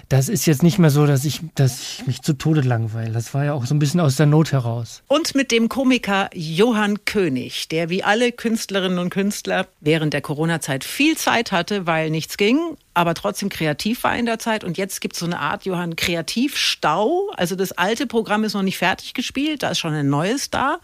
das 0.09 0.27
ist 0.27 0.47
jetzt 0.47 0.63
nicht 0.63 0.79
mehr 0.79 0.89
so, 0.89 1.05
dass 1.05 1.23
ich, 1.23 1.41
dass 1.53 1.79
ich 1.79 2.07
mich 2.07 2.23
zu 2.23 2.33
Tode 2.33 2.61
langweile. 2.61 3.11
Das 3.11 3.35
war 3.35 3.45
ja 3.45 3.53
auch 3.53 3.67
so 3.67 3.75
ein 3.75 3.79
bisschen 3.79 3.99
aus 3.99 4.15
der 4.15 4.25
Not 4.25 4.53
heraus. 4.53 5.03
Und 5.05 5.35
mit 5.35 5.51
dem 5.51 5.69
Komiker 5.69 6.31
Johann 6.33 7.05
König, 7.05 7.67
der 7.67 7.91
wie 7.91 8.01
alle 8.01 8.31
Künstlerinnen 8.31 8.97
und 8.97 9.11
Künstler 9.11 9.67
während 9.81 10.15
der 10.15 10.21
Corona-Zeit 10.21 10.83
viel 10.83 11.15
Zeit 11.15 11.51
hatte, 11.51 11.74
hatte, 11.75 11.87
weil 11.87 12.09
nichts 12.09 12.37
ging, 12.37 12.77
aber 12.93 13.13
trotzdem 13.13 13.49
kreativ 13.49 14.03
war 14.03 14.15
in 14.15 14.25
der 14.25 14.39
Zeit. 14.39 14.63
Und 14.63 14.77
jetzt 14.77 15.01
gibt 15.01 15.15
es 15.15 15.19
so 15.19 15.25
eine 15.25 15.39
Art, 15.39 15.65
Johann, 15.65 15.95
Kreativstau. 15.95 17.31
Also 17.35 17.55
das 17.55 17.71
alte 17.73 18.07
Programm 18.07 18.43
ist 18.43 18.53
noch 18.53 18.61
nicht 18.61 18.77
fertig 18.77 19.13
gespielt, 19.13 19.63
da 19.63 19.69
ist 19.69 19.79
schon 19.79 19.93
ein 19.93 20.09
neues 20.09 20.49
da. 20.49 20.79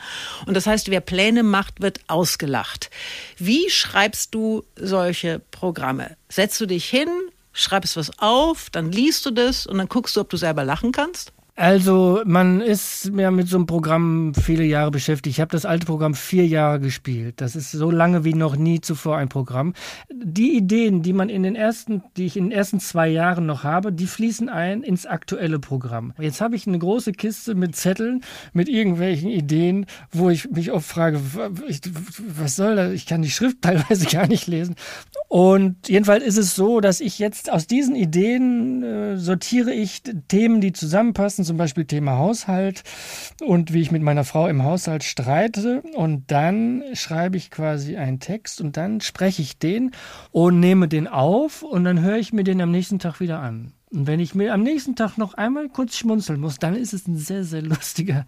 Und 0.45 0.55
das 0.55 0.67
heißt, 0.67 0.89
wer 0.89 1.01
Pläne 1.01 1.43
macht, 1.43 1.81
wird 1.81 1.99
ausgelacht. 2.07 2.89
Wie 3.37 3.69
schreibst 3.69 4.33
du 4.33 4.63
solche 4.75 5.39
Programme? 5.51 6.17
Setzt 6.29 6.59
du 6.61 6.65
dich 6.65 6.85
hin, 6.85 7.09
schreibst 7.53 7.97
was 7.97 8.17
auf, 8.19 8.69
dann 8.69 8.91
liest 8.91 9.25
du 9.25 9.31
das 9.31 9.65
und 9.67 9.77
dann 9.77 9.87
guckst 9.87 10.15
du, 10.15 10.21
ob 10.21 10.29
du 10.29 10.37
selber 10.37 10.63
lachen 10.63 10.91
kannst? 10.91 11.31
Also, 11.61 12.23
man 12.25 12.59
ist 12.59 13.11
ja 13.15 13.29
mit 13.29 13.47
so 13.47 13.57
einem 13.57 13.67
Programm 13.67 14.33
viele 14.33 14.63
Jahre 14.63 14.89
beschäftigt. 14.89 15.35
Ich 15.35 15.41
habe 15.41 15.51
das 15.51 15.63
alte 15.63 15.85
Programm 15.85 16.15
vier 16.15 16.47
Jahre 16.47 16.79
gespielt. 16.79 17.39
Das 17.39 17.55
ist 17.55 17.69
so 17.69 17.91
lange 17.91 18.23
wie 18.25 18.33
noch 18.33 18.55
nie 18.55 18.81
zuvor 18.81 19.17
ein 19.17 19.29
Programm. 19.29 19.75
Die 20.11 20.57
Ideen, 20.57 21.03
die 21.03 21.13
man 21.13 21.29
in 21.29 21.43
den 21.43 21.55
ersten, 21.55 22.01
die 22.17 22.25
ich 22.25 22.35
in 22.35 22.45
den 22.45 22.51
ersten 22.51 22.79
zwei 22.79 23.09
Jahren 23.09 23.45
noch 23.45 23.63
habe, 23.63 23.93
die 23.93 24.07
fließen 24.07 24.49
ein 24.49 24.81
ins 24.81 25.05
aktuelle 25.05 25.59
Programm. 25.59 26.13
Jetzt 26.19 26.41
habe 26.41 26.55
ich 26.55 26.65
eine 26.65 26.79
große 26.79 27.11
Kiste 27.11 27.53
mit 27.53 27.75
Zetteln, 27.75 28.21
mit 28.53 28.67
irgendwelchen 28.67 29.29
Ideen, 29.29 29.85
wo 30.11 30.31
ich 30.31 30.49
mich 30.49 30.71
oft 30.71 30.87
frage, 30.87 31.21
was 31.31 32.55
soll 32.55 32.75
das? 32.75 32.91
Ich 32.93 33.05
kann 33.05 33.21
die 33.21 33.29
Schrift 33.29 33.57
teilweise 33.61 34.07
gar 34.07 34.25
nicht 34.25 34.47
lesen. 34.47 34.73
Und 35.27 35.87
jedenfalls 35.87 36.23
ist 36.23 36.37
es 36.37 36.55
so, 36.55 36.79
dass 36.81 37.01
ich 37.01 37.19
jetzt 37.19 37.51
aus 37.51 37.67
diesen 37.67 37.95
Ideen 37.95 38.81
äh, 38.81 39.17
sortiere 39.17 39.71
ich 39.71 40.01
Themen, 40.27 40.59
die 40.59 40.73
zusammenpassen 40.73 41.50
zum 41.51 41.57
Beispiel 41.57 41.83
Thema 41.83 42.17
Haushalt 42.17 42.81
und 43.41 43.73
wie 43.73 43.81
ich 43.81 43.91
mit 43.91 44.01
meiner 44.01 44.23
Frau 44.23 44.47
im 44.47 44.63
Haushalt 44.63 45.03
streite. 45.03 45.81
Und 45.95 46.31
dann 46.31 46.81
schreibe 46.93 47.35
ich 47.35 47.51
quasi 47.51 47.97
einen 47.97 48.21
Text 48.21 48.61
und 48.61 48.77
dann 48.77 49.01
spreche 49.01 49.41
ich 49.41 49.59
den 49.59 49.91
und 50.31 50.61
nehme 50.61 50.87
den 50.87 51.09
auf 51.09 51.61
und 51.61 51.83
dann 51.83 51.99
höre 51.99 52.17
ich 52.17 52.31
mir 52.31 52.45
den 52.45 52.61
am 52.61 52.71
nächsten 52.71 52.99
Tag 52.99 53.19
wieder 53.19 53.39
an. 53.39 53.73
Und 53.91 54.07
wenn 54.07 54.21
ich 54.21 54.33
mir 54.33 54.53
am 54.53 54.63
nächsten 54.63 54.95
Tag 54.95 55.17
noch 55.17 55.33
einmal 55.33 55.67
kurz 55.67 55.97
schmunzeln 55.97 56.39
muss, 56.39 56.57
dann 56.57 56.73
ist 56.73 56.93
es 56.93 57.05
ein 57.05 57.17
sehr, 57.17 57.43
sehr 57.43 57.61
lustiger 57.61 58.25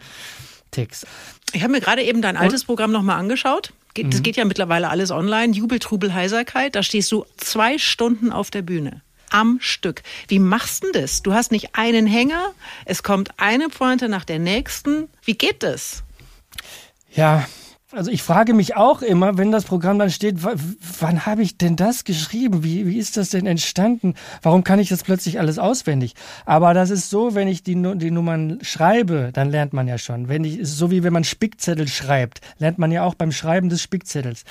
Text. 0.71 1.07
Ich 1.53 1.63
habe 1.63 1.71
mir 1.71 1.79
gerade 1.79 2.03
eben 2.03 2.21
dein 2.21 2.35
altes 2.35 2.65
Programm 2.65 2.91
nochmal 2.91 3.19
angeschaut. 3.19 3.71
Das 3.95 4.19
mhm. 4.19 4.23
geht 4.23 4.35
ja 4.35 4.43
mittlerweile 4.43 4.89
alles 4.89 5.11
online. 5.11 5.53
Jubel, 5.53 5.79
Trubel, 5.79 6.13
Heiserkeit. 6.13 6.75
Da 6.75 6.83
stehst 6.83 7.09
du 7.13 7.23
zwei 7.37 7.77
Stunden 7.77 8.33
auf 8.33 8.51
der 8.51 8.63
Bühne 8.63 9.01
am 9.33 9.57
Stück. 9.59 10.03
Wie 10.27 10.39
machst 10.39 10.83
du 10.83 10.91
das? 10.91 11.21
Du 11.21 11.33
hast 11.33 11.51
nicht 11.51 11.69
einen 11.73 12.07
Hänger, 12.07 12.53
es 12.85 13.03
kommt 13.03 13.39
eine 13.39 13.69
Pointe 13.69 14.09
nach 14.09 14.25
der 14.25 14.39
nächsten. 14.39 15.09
Wie 15.23 15.37
geht 15.37 15.63
das? 15.63 16.03
Ja, 17.11 17.45
Also 17.95 18.09
ich 18.09 18.23
frage 18.23 18.55
mich 18.55 18.75
auch 18.75 19.03
immer, 19.03 19.37
wenn 19.37 19.51
das 19.51 19.65
Programm 19.65 19.99
dann 19.99 20.09
steht, 20.09 20.37
wann 20.43 21.25
habe 21.27 21.43
ich 21.43 21.59
denn 21.59 21.75
das 21.75 22.03
geschrieben? 22.03 22.63
Wie, 22.63 22.87
wie 22.87 22.97
ist 22.97 23.17
das 23.17 23.29
denn 23.29 23.45
entstanden? 23.45 24.15
Warum 24.41 24.63
kann 24.63 24.79
ich 24.79 24.89
das 24.89 25.03
plötzlich 25.03 25.39
alles 25.39 25.59
auswendig? 25.59 26.15
Aber 26.45 26.73
das 26.73 26.89
ist 26.89 27.11
so, 27.11 27.35
wenn 27.35 27.47
ich 27.47 27.61
die, 27.61 27.75
die 27.75 28.09
Nummern 28.09 28.57
schreibe, 28.63 29.29
dann 29.31 29.51
lernt 29.51 29.73
man 29.73 29.87
ja 29.87 29.99
schon. 29.99 30.27
Wenn 30.27 30.43
ich, 30.43 30.57
ist 30.57 30.75
so 30.75 30.89
wie 30.89 31.03
wenn 31.03 31.13
man 31.13 31.23
Spickzettel 31.23 31.87
schreibt, 31.87 32.41
lernt 32.57 32.79
man 32.79 32.91
ja 32.91 33.03
auch 33.03 33.13
beim 33.13 33.31
Schreiben 33.31 33.69
des 33.69 33.83
Spickzettels. 33.83 34.43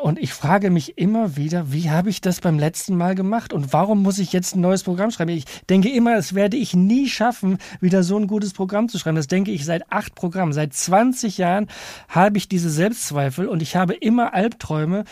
Und 0.00 0.18
ich 0.18 0.32
frage 0.32 0.70
mich 0.70 0.96
immer 0.96 1.36
wieder, 1.36 1.72
wie 1.72 1.90
habe 1.90 2.08
ich 2.08 2.20
das 2.20 2.40
beim 2.40 2.58
letzten 2.58 2.96
Mal 2.96 3.16
gemacht 3.16 3.52
und 3.52 3.72
warum 3.72 4.02
muss 4.02 4.20
ich 4.20 4.32
jetzt 4.32 4.54
ein 4.54 4.60
neues 4.60 4.84
Programm 4.84 5.10
schreiben? 5.10 5.32
Ich 5.32 5.44
denke 5.68 5.88
immer, 5.88 6.14
das 6.14 6.34
werde 6.34 6.56
ich 6.56 6.74
nie 6.74 7.08
schaffen, 7.08 7.58
wieder 7.80 8.04
so 8.04 8.16
ein 8.16 8.28
gutes 8.28 8.52
Programm 8.52 8.88
zu 8.88 8.98
schreiben. 8.98 9.16
Das 9.16 9.26
denke 9.26 9.50
ich 9.50 9.64
seit 9.64 9.90
acht 9.90 10.14
Programmen. 10.14 10.52
Seit 10.52 10.72
20 10.72 11.38
Jahren 11.38 11.66
habe 12.08 12.38
ich 12.38 12.48
diese 12.48 12.70
Selbstzweifel 12.88 13.48
und 13.48 13.60
ich 13.60 13.76
habe 13.76 13.92
immer 13.92 14.32
Albträume 14.32 15.04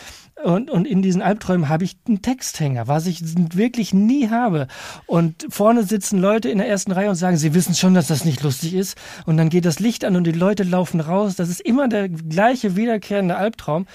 und, 0.44 0.70
und 0.70 0.87
in 0.87 1.01
diesen 1.01 1.22
Albträumen 1.22 1.68
habe 1.68 1.85
ich 1.85 1.96
einen 2.07 2.20
Texthänger, 2.20 2.88
was 2.88 3.07
ich 3.07 3.20
wirklich 3.55 3.94
nie 3.94 4.29
habe. 4.29 4.66
Und 5.07 5.46
vorne 5.49 5.83
sitzen 5.83 6.20
Leute 6.20 6.51
in 6.51 6.59
der 6.59 6.68
ersten 6.68 6.92
Reihe 6.92 7.09
und 7.09 7.16
sagen, 7.16 7.38
sie 7.38 7.55
wissen 7.55 7.75
schon, 7.75 7.94
dass 7.94 8.09
das 8.09 8.25
nicht 8.25 8.42
lustig 8.42 8.75
ist. 8.75 8.99
Und 9.25 9.38
dann 9.38 9.49
geht 9.49 9.64
das 9.64 9.81
Licht 9.81 10.05
an 10.05 10.14
und 10.14 10.25
die 10.25 10.33
Leute 10.33 10.62
laufen 10.62 11.01
raus. 11.01 11.37
Das 11.37 11.49
ist 11.49 11.61
immer 11.61 11.88
der 11.88 12.11
gleiche 12.11 12.77
wiederkehrende 12.77 13.37
Albtraum. 13.37 13.87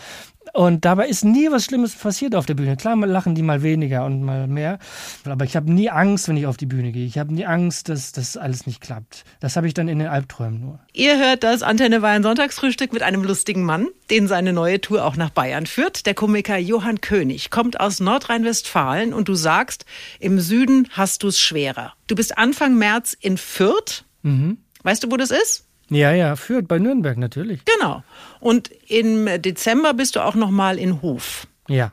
Und 0.54 0.84
dabei 0.86 1.08
ist 1.08 1.24
nie 1.24 1.50
was 1.52 1.66
Schlimmes 1.66 1.96
passiert 1.96 2.36
auf 2.36 2.46
der 2.46 2.56
Bühne. 2.56 2.76
Klar 2.76 2.98
lachen 2.98 3.36
die 3.36 3.42
mal 3.42 3.64
weniger 3.64 4.06
und 4.06 4.24
mal 4.24 4.48
mehr, 4.48 4.80
aber 5.24 5.46
ich 5.46 5.56
habe 5.56 5.72
nie 5.72 5.90
Angst, 5.90 6.28
wenn 6.28 6.36
ich 6.36 6.46
auf 6.46 6.58
die 6.58 6.66
Bühne 6.66 6.92
gehe. 6.92 7.06
Ich 7.06 7.18
habe 7.18 7.34
nie 7.34 7.46
Angst, 7.46 7.90
dass 7.90 8.12
das 8.12 8.36
alles 8.38 8.66
nicht 8.66 8.82
klappt. 8.82 9.24
Das 9.40 9.56
habe 9.56 9.68
ich 9.68 9.74
dann 9.74 9.88
in 9.88 10.00
den 10.00 10.10
Albträumen 10.10 10.60
nur. 10.60 10.80
Ihr 10.94 11.18
hört 11.20 11.44
das 11.44 11.64
Antenne 11.64 12.02
Bayern 12.02 12.24
Sonntagsfrühstück 12.24 12.92
mit 12.92 13.04
einem 13.04 13.24
lustigen 13.24 13.64
Mann, 13.64 13.88
den 14.10 14.28
seine 14.28 14.52
neue 14.52 14.82
Tour 14.82 15.06
auch 15.06 15.16
nach 15.16 15.30
Bayern 15.30 15.68
führt. 15.68 16.06
Der 16.06 16.16
Komiker 16.32 16.58
Johann 16.58 17.02
König 17.02 17.50
kommt 17.50 17.82
aus 17.82 18.00
Nordrhein-Westfalen 18.00 19.14
und 19.14 19.28
du 19.28 19.36
sagst, 19.36 19.84
im 20.18 20.40
Süden 20.40 20.88
hast 20.92 21.24
du 21.24 21.28
es 21.28 21.42
schwerer. 21.42 21.92
Du 22.08 22.16
bist 22.16 22.38
Anfang 22.38 22.78
März 22.78 23.18
in 23.20 23.38
Fürth. 23.38 24.06
Mhm. 24.22 24.60
Weißt 24.84 25.04
du, 25.04 25.12
wo 25.12 25.18
das 25.18 25.30
ist? 25.30 25.66
Ja, 25.90 26.14
ja, 26.14 26.38
führt 26.38 26.70
bei 26.70 26.80
Nürnberg 26.80 27.18
natürlich. 27.18 27.60
Genau. 27.66 28.02
Und 28.40 28.72
im 28.88 29.28
Dezember 29.42 29.94
bist 29.94 30.16
du 30.16 30.22
auch 30.22 30.36
noch 30.36 30.52
mal 30.52 30.80
in 30.80 31.02
Hof. 31.02 31.48
Ja. 31.68 31.92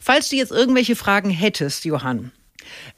Falls 0.00 0.28
du 0.28 0.34
jetzt 0.34 0.50
irgendwelche 0.50 0.96
Fragen 0.96 1.30
hättest, 1.30 1.84
Johann, 1.84 2.32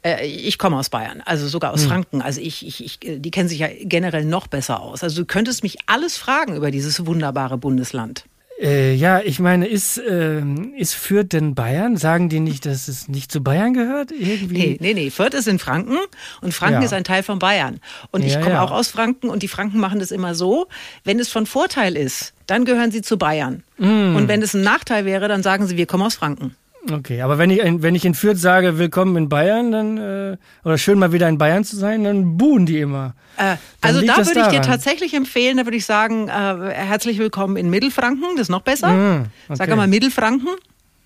äh, 0.03 0.25
ich 0.25 0.57
komme 0.57 0.77
aus 0.77 0.89
Bayern, 0.89 1.21
also 1.23 1.47
sogar 1.47 1.73
aus 1.73 1.83
hm. 1.83 1.89
Franken. 1.89 2.21
Also 2.23 2.41
ich, 2.41 2.65
ich, 2.65 2.83
ich, 2.83 3.21
die 3.21 3.29
kennen 3.29 3.49
sich 3.49 3.59
ja 3.59 3.67
generell 3.83 4.25
noch 4.25 4.47
besser 4.47 4.79
aus. 4.79 5.03
Also 5.03 5.21
du 5.21 5.27
könntest 5.27 5.61
mich 5.61 5.77
alles 5.85 6.17
fragen 6.17 6.55
über 6.55 6.71
dieses 6.71 7.05
wunderbare 7.05 7.59
Bundesland. 7.59 8.25
Äh, 8.61 8.93
ja, 8.93 9.21
ich 9.21 9.39
meine, 9.39 9.67
ist, 9.67 9.97
äh, 9.97 10.41
ist 10.77 10.93
Fürth 10.93 11.33
denn 11.33 11.55
Bayern? 11.55 11.97
Sagen 11.97 12.29
die 12.29 12.39
nicht, 12.39 12.67
dass 12.67 12.87
es 12.87 13.07
nicht 13.07 13.31
zu 13.31 13.41
Bayern 13.41 13.73
gehört? 13.73 14.11
Irgendwie? 14.11 14.53
Nee, 14.53 14.77
nee, 14.79 14.93
nee. 14.93 15.09
Fürth 15.09 15.33
ist 15.33 15.47
in 15.47 15.57
Franken 15.57 15.97
und 16.41 16.53
Franken 16.53 16.81
ja. 16.81 16.85
ist 16.85 16.93
ein 16.93 17.03
Teil 17.03 17.23
von 17.23 17.39
Bayern. 17.39 17.79
Und 18.11 18.23
ich 18.23 18.33
ja, 18.33 18.41
komme 18.41 18.55
ja. 18.55 18.61
auch 18.61 18.71
aus 18.71 18.89
Franken 18.89 19.29
und 19.29 19.41
die 19.41 19.47
Franken 19.47 19.79
machen 19.79 19.99
das 19.99 20.11
immer 20.11 20.35
so, 20.35 20.67
wenn 21.03 21.19
es 21.19 21.29
von 21.29 21.47
Vorteil 21.47 21.97
ist, 21.97 22.33
dann 22.45 22.63
gehören 22.65 22.91
sie 22.91 23.01
zu 23.01 23.17
Bayern. 23.17 23.63
Mm. 23.77 24.15
Und 24.15 24.27
wenn 24.27 24.43
es 24.43 24.53
ein 24.53 24.61
Nachteil 24.61 25.05
wäre, 25.05 25.27
dann 25.27 25.41
sagen 25.41 25.65
sie, 25.65 25.77
wir 25.77 25.87
kommen 25.87 26.03
aus 26.03 26.15
Franken. 26.15 26.55
Okay, 26.89 27.21
aber 27.21 27.37
wenn 27.37 27.51
ich, 27.51 27.61
wenn 27.63 27.93
ich 27.93 28.05
in 28.05 28.15
Fürth 28.15 28.37
sage, 28.37 28.79
willkommen 28.79 29.15
in 29.15 29.29
Bayern, 29.29 29.71
dann, 29.71 29.97
äh, 29.97 30.37
oder 30.63 30.77
schön 30.77 30.97
mal 30.97 31.11
wieder 31.11 31.29
in 31.29 31.37
Bayern 31.37 31.63
zu 31.63 31.75
sein, 31.75 32.03
dann 32.03 32.37
buhen 32.37 32.65
die 32.65 32.79
immer. 32.79 33.13
Äh, 33.37 33.57
also 33.81 34.01
da 34.01 34.17
würde 34.17 34.39
ich 34.39 34.47
dir 34.47 34.61
tatsächlich 34.61 35.13
empfehlen, 35.13 35.57
da 35.57 35.65
würde 35.65 35.77
ich 35.77 35.85
sagen, 35.85 36.27
äh, 36.27 36.31
herzlich 36.31 37.19
willkommen 37.19 37.55
in 37.55 37.69
Mittelfranken, 37.69 38.29
das 38.35 38.43
ist 38.43 38.49
noch 38.49 38.63
besser. 38.63 38.89
Mm, 38.89 39.25
okay. 39.47 39.55
Sag 39.55 39.75
mal 39.75 39.87
Mittelfranken. 39.87 40.49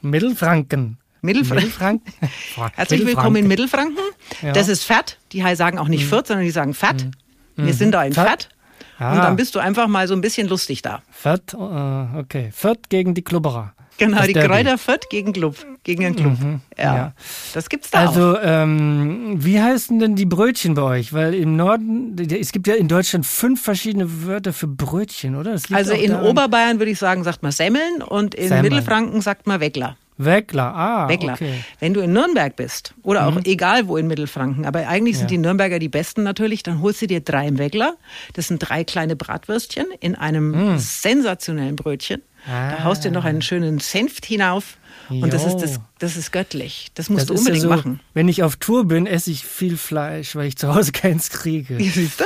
Mittelfranken. 0.02 0.98
Mittelfranken. 1.22 1.66
Mittelfranken. 1.66 2.14
herzlich 2.76 3.06
willkommen 3.06 3.36
in 3.36 3.48
Mittelfranken. 3.48 4.04
Ja. 4.42 4.54
Das 4.54 4.70
ist 4.70 4.84
Fett. 4.84 5.18
Die 5.34 5.42
sagen 5.56 5.78
auch 5.78 5.90
nicht 5.90 6.06
mm. 6.06 6.10
Fürth, 6.10 6.28
sondern 6.28 6.46
die 6.46 6.52
sagen 6.52 6.74
Fett. 6.74 7.08
Mm. 7.58 7.66
Wir 7.66 7.74
sind 7.74 7.92
da 7.92 8.04
in 8.04 8.14
Fett. 8.14 8.28
Fett. 8.28 8.50
Ah. 8.98 9.14
Und 9.14 9.18
dann 9.18 9.36
bist 9.36 9.56
du 9.56 9.60
einfach 9.60 9.88
mal 9.88 10.08
so 10.08 10.14
ein 10.14 10.22
bisschen 10.22 10.48
lustig 10.48 10.82
da. 10.82 11.02
Fett, 11.12 11.54
uh, 11.54 12.18
okay. 12.18 12.50
Fett 12.54 12.90
gegen 12.90 13.14
die 13.14 13.24
Klubberer. 13.24 13.75
Genau, 13.98 14.24
die 14.24 14.34
Kräuter 14.34 14.78
Fürth 14.78 15.10
gegen 15.10 15.34
Club, 15.34 15.56
gegen 15.84 16.04
den 16.04 16.16
Club. 16.16 16.40
Mhm, 16.40 16.62
ja. 16.78 16.96
ja. 16.96 17.14
Das 17.54 17.70
gibt's 17.70 17.92
da 17.92 18.00
Also, 18.00 18.38
ähm, 18.40 19.36
wie 19.38 19.62
heißen 19.62 20.00
denn 20.00 20.16
die 20.16 20.26
Brötchen 20.26 20.74
bei 20.74 20.82
euch? 20.82 21.14
Weil 21.14 21.34
im 21.34 21.56
Norden, 21.56 22.16
es 22.18 22.52
gibt 22.52 22.68
ja 22.68 22.76
in 22.76 22.88
Deutschland 22.88 23.26
fünf 23.26 23.62
verschiedene 23.62 24.26
Wörter 24.26 24.54
für 24.54 24.68
Brötchen, 24.68 25.36
oder? 25.36 25.58
also 25.72 25.94
in 25.94 26.12
daran. 26.12 26.26
Oberbayern 26.26 26.80
würde 26.80 26.92
ich 26.92 27.00
sagen, 27.00 27.24
sagt 27.24 27.44
man 27.44 27.52
Semmeln 27.52 28.02
und 28.02 28.36
in 28.36 28.50
Semmeln. 28.50 28.64
Mittelfranken 28.64 29.22
sagt 29.22 29.48
man 29.48 29.60
Weckler. 29.60 29.98
Weckler, 30.18 30.74
ah. 30.74 31.10
Weckler. 31.10 31.34
Okay. 31.34 31.56
Wenn 31.80 31.94
du 31.94 32.00
in 32.00 32.14
Nürnberg 32.14 32.56
bist 32.56 32.94
oder 33.04 33.28
auch 33.28 33.36
mhm. 33.36 33.42
egal 33.46 33.88
wo 33.88 33.98
in 33.98 34.08
Mittelfranken, 34.08 34.66
aber 34.66 34.88
eigentlich 34.88 35.18
sind 35.18 35.30
ja. 35.30 35.38
die 35.38 35.38
Nürnberger 35.40 35.78
die 35.78 35.90
besten 35.90 36.24
natürlich, 36.24 36.64
dann 36.64 36.82
holst 36.82 37.02
du 37.02 37.08
dir 37.08 37.20
drei 37.20 37.48
im 37.48 37.58
Weckler. 37.58 37.96
Das 38.34 38.48
sind 38.48 38.60
drei 38.60 38.86
kleine 38.86 39.16
Bratwürstchen 39.16 39.88
in 40.00 40.16
einem 40.16 40.72
mhm. 40.72 40.78
sensationellen 40.78 41.76
Brötchen. 41.76 42.22
Ah. 42.48 42.72
Da 42.72 42.84
haust 42.84 43.06
du 43.06 43.12
noch 43.12 43.26
einen 43.26 43.42
schönen 43.42 43.80
Senft 43.80 44.26
hinauf. 44.26 44.78
Und 45.10 45.32
das 45.32 45.46
ist, 45.46 45.58
das, 45.58 45.80
das 46.00 46.18
ist 46.18 46.32
göttlich. 46.32 46.88
Das 46.96 47.10
musst 47.10 47.22
das 47.22 47.28
du 47.28 47.34
unbedingt 47.36 47.64
ja 47.64 47.70
so, 47.70 47.76
machen. 47.76 48.00
Wenn 48.14 48.28
ich 48.28 48.42
auf 48.42 48.56
Tour 48.56 48.86
bin, 48.88 49.06
esse 49.06 49.30
ich 49.30 49.46
viel 49.46 49.78
Fleisch, 49.78 50.36
weil 50.36 50.48
ich 50.48 50.58
zu 50.58 50.74
Hause 50.74 50.92
keins 50.94 51.30
kriege. 51.30 51.78
Siehst 51.80 52.20
du? 52.20 52.24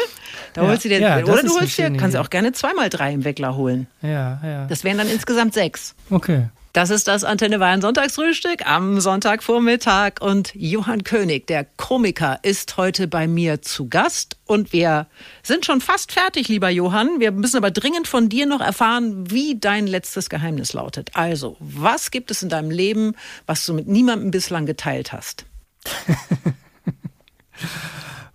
Da 0.53 0.63
ja. 0.63 0.69
holst 0.69 0.86
du 0.86 0.89
dir, 0.89 0.99
ja, 0.99 1.17
oder 1.23 1.43
du 1.43 1.60
holst 1.60 1.77
dir, 1.77 1.91
kannst 1.91 2.15
du 2.15 2.21
auch 2.21 2.29
gerne 2.29 2.53
zweimal 2.53 2.89
drei 2.89 3.13
im 3.13 3.25
Weckler 3.25 3.55
holen. 3.55 3.88
Ja, 4.01 4.39
ja. 4.43 4.65
Das 4.67 4.84
wären 4.84 4.97
dann 4.97 5.10
insgesamt 5.10 5.53
sechs. 5.53 5.95
Okay. 6.10 6.47
Das 6.71 6.91
ist 6.91 7.08
das 7.08 7.23
Antenne 7.23 7.58
Bayern 7.58 7.82
Sonntagsfrühstück 7.82 8.67
am 8.67 8.99
Sonntagvormittag 8.99 10.21
und 10.21 10.53
Johann 10.53 11.03
König, 11.03 11.47
der 11.47 11.65
Komiker, 11.65 12.38
ist 12.43 12.77
heute 12.77 13.08
bei 13.08 13.27
mir 13.27 13.63
zu 13.63 13.89
Gast 13.89 14.38
und 14.45 14.71
wir 14.71 15.08
sind 15.41 15.65
schon 15.65 15.82
fast 15.82 16.12
fertig, 16.12 16.47
lieber 16.47 16.69
Johann. 16.69 17.19
Wir 17.19 17.32
müssen 17.32 17.58
aber 17.58 17.71
dringend 17.71 18.08
von 18.08 18.29
dir 18.29 18.45
noch 18.45 18.62
erfahren, 18.62 19.32
wie 19.32 19.60
dein 19.60 19.88
letztes 19.88 20.29
Geheimnis 20.29 20.73
lautet. 20.73 21.10
Also, 21.15 21.58
was 21.60 22.12
gibt 22.12 22.29
es 22.29 22.43
in 22.43 22.49
deinem 22.49 22.69
Leben, 22.69 23.15
was 23.47 23.65
du 23.65 23.73
mit 23.73 23.88
niemandem 23.88 24.29
bislang 24.29 24.67
geteilt 24.67 25.12
hast? 25.12 25.45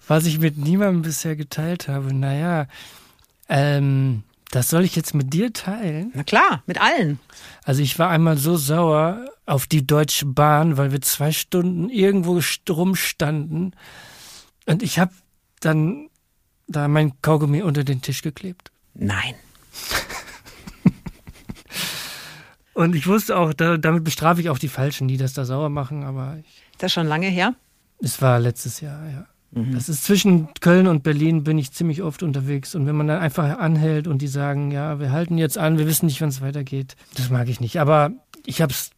was 0.09 0.27
ich 0.27 0.41
mit 0.41 0.59
niemandem 0.59 1.03
bisher 1.03 1.37
geteilt 1.37 1.87
habe, 1.87 2.13
naja, 2.13 2.67
ähm, 3.49 4.25
das 4.55 4.69
soll 4.71 4.85
ich 4.85 4.95
jetzt 4.95 5.15
mit 5.15 5.33
dir 5.33 5.53
teilen? 5.53 6.13
Na 6.15 6.23
klar, 6.23 6.63
mit 6.67 6.81
allen. 6.81 7.19
Also 7.65 7.83
ich 7.83 7.99
war 7.99 8.11
einmal 8.11 8.37
so 8.39 8.57
sauer 8.57 9.27
auf 9.47 9.67
die 9.67 9.85
Deutsche 9.85 10.27
Bahn, 10.27 10.77
weil 10.77 10.93
wir 10.93 11.01
zwei 11.01 11.33
Stunden 11.33 11.91
irgendwo 11.91 12.41
rumstanden 12.71 13.75
und 14.67 14.83
ich 14.83 14.99
habe 14.99 15.13
dann 15.61 16.09
da 16.69 16.89
mein 16.89 17.21
Kaugummi 17.21 17.63
unter 17.63 17.85
den 17.85 18.01
Tisch 18.01 18.23
geklebt. 18.23 18.71
Nein. 18.95 19.35
und 22.75 22.95
ich 22.95 23.07
wusste 23.07 23.37
auch, 23.37 23.53
da, 23.53 23.77
damit 23.77 24.05
bestrafe 24.05 24.41
ich 24.41 24.51
auch 24.51 24.59
die 24.59 24.69
Falschen, 24.69 25.09
die 25.09 25.17
das 25.17 25.33
da 25.33 25.45
sauer 25.45 25.69
machen, 25.69 26.05
aber 26.05 26.39
ich, 26.39 26.63
Ist 26.73 26.83
das 26.83 26.93
schon 26.93 27.07
lange 27.07 27.27
her? 27.27 27.55
Es 27.99 28.23
war 28.23 28.39
letztes 28.39 28.81
Jahr, 28.81 29.09
ja. 29.09 29.27
Mhm. 29.55 29.75
Das 29.75 29.89
ist 29.89 30.05
zwischen 30.05 30.49
Köln 30.61 30.87
und 30.87 31.03
Berlin 31.03 31.45
bin 31.45 31.59
ich 31.59 31.73
ziemlich 31.73 32.03
oft 32.03 32.23
unterwegs. 32.23 32.75
Und 32.75 32.87
wenn 32.87 32.97
man 32.97 33.07
dann 33.07 33.21
einfach 33.21 33.59
anhält 33.59 34.07
und 34.07 34.21
die 34.21 34.27
sagen, 34.27 34.71
ja, 34.71 34.99
wir 34.99 35.13
halten 35.13 35.39
jetzt 35.39 35.57
an, 35.57 35.79
wir 35.79 35.87
wissen 35.87 36.07
nicht, 36.07 36.21
wann 36.21 36.29
es 36.29 36.41
weitergeht, 36.41 36.97
das 37.17 37.31
mag 37.31 37.49
ich 37.49 37.61
nicht. 37.61 37.81
Aber 37.81 38.13
ich 38.45 38.61
habe 38.61 38.73
es, 38.73 38.91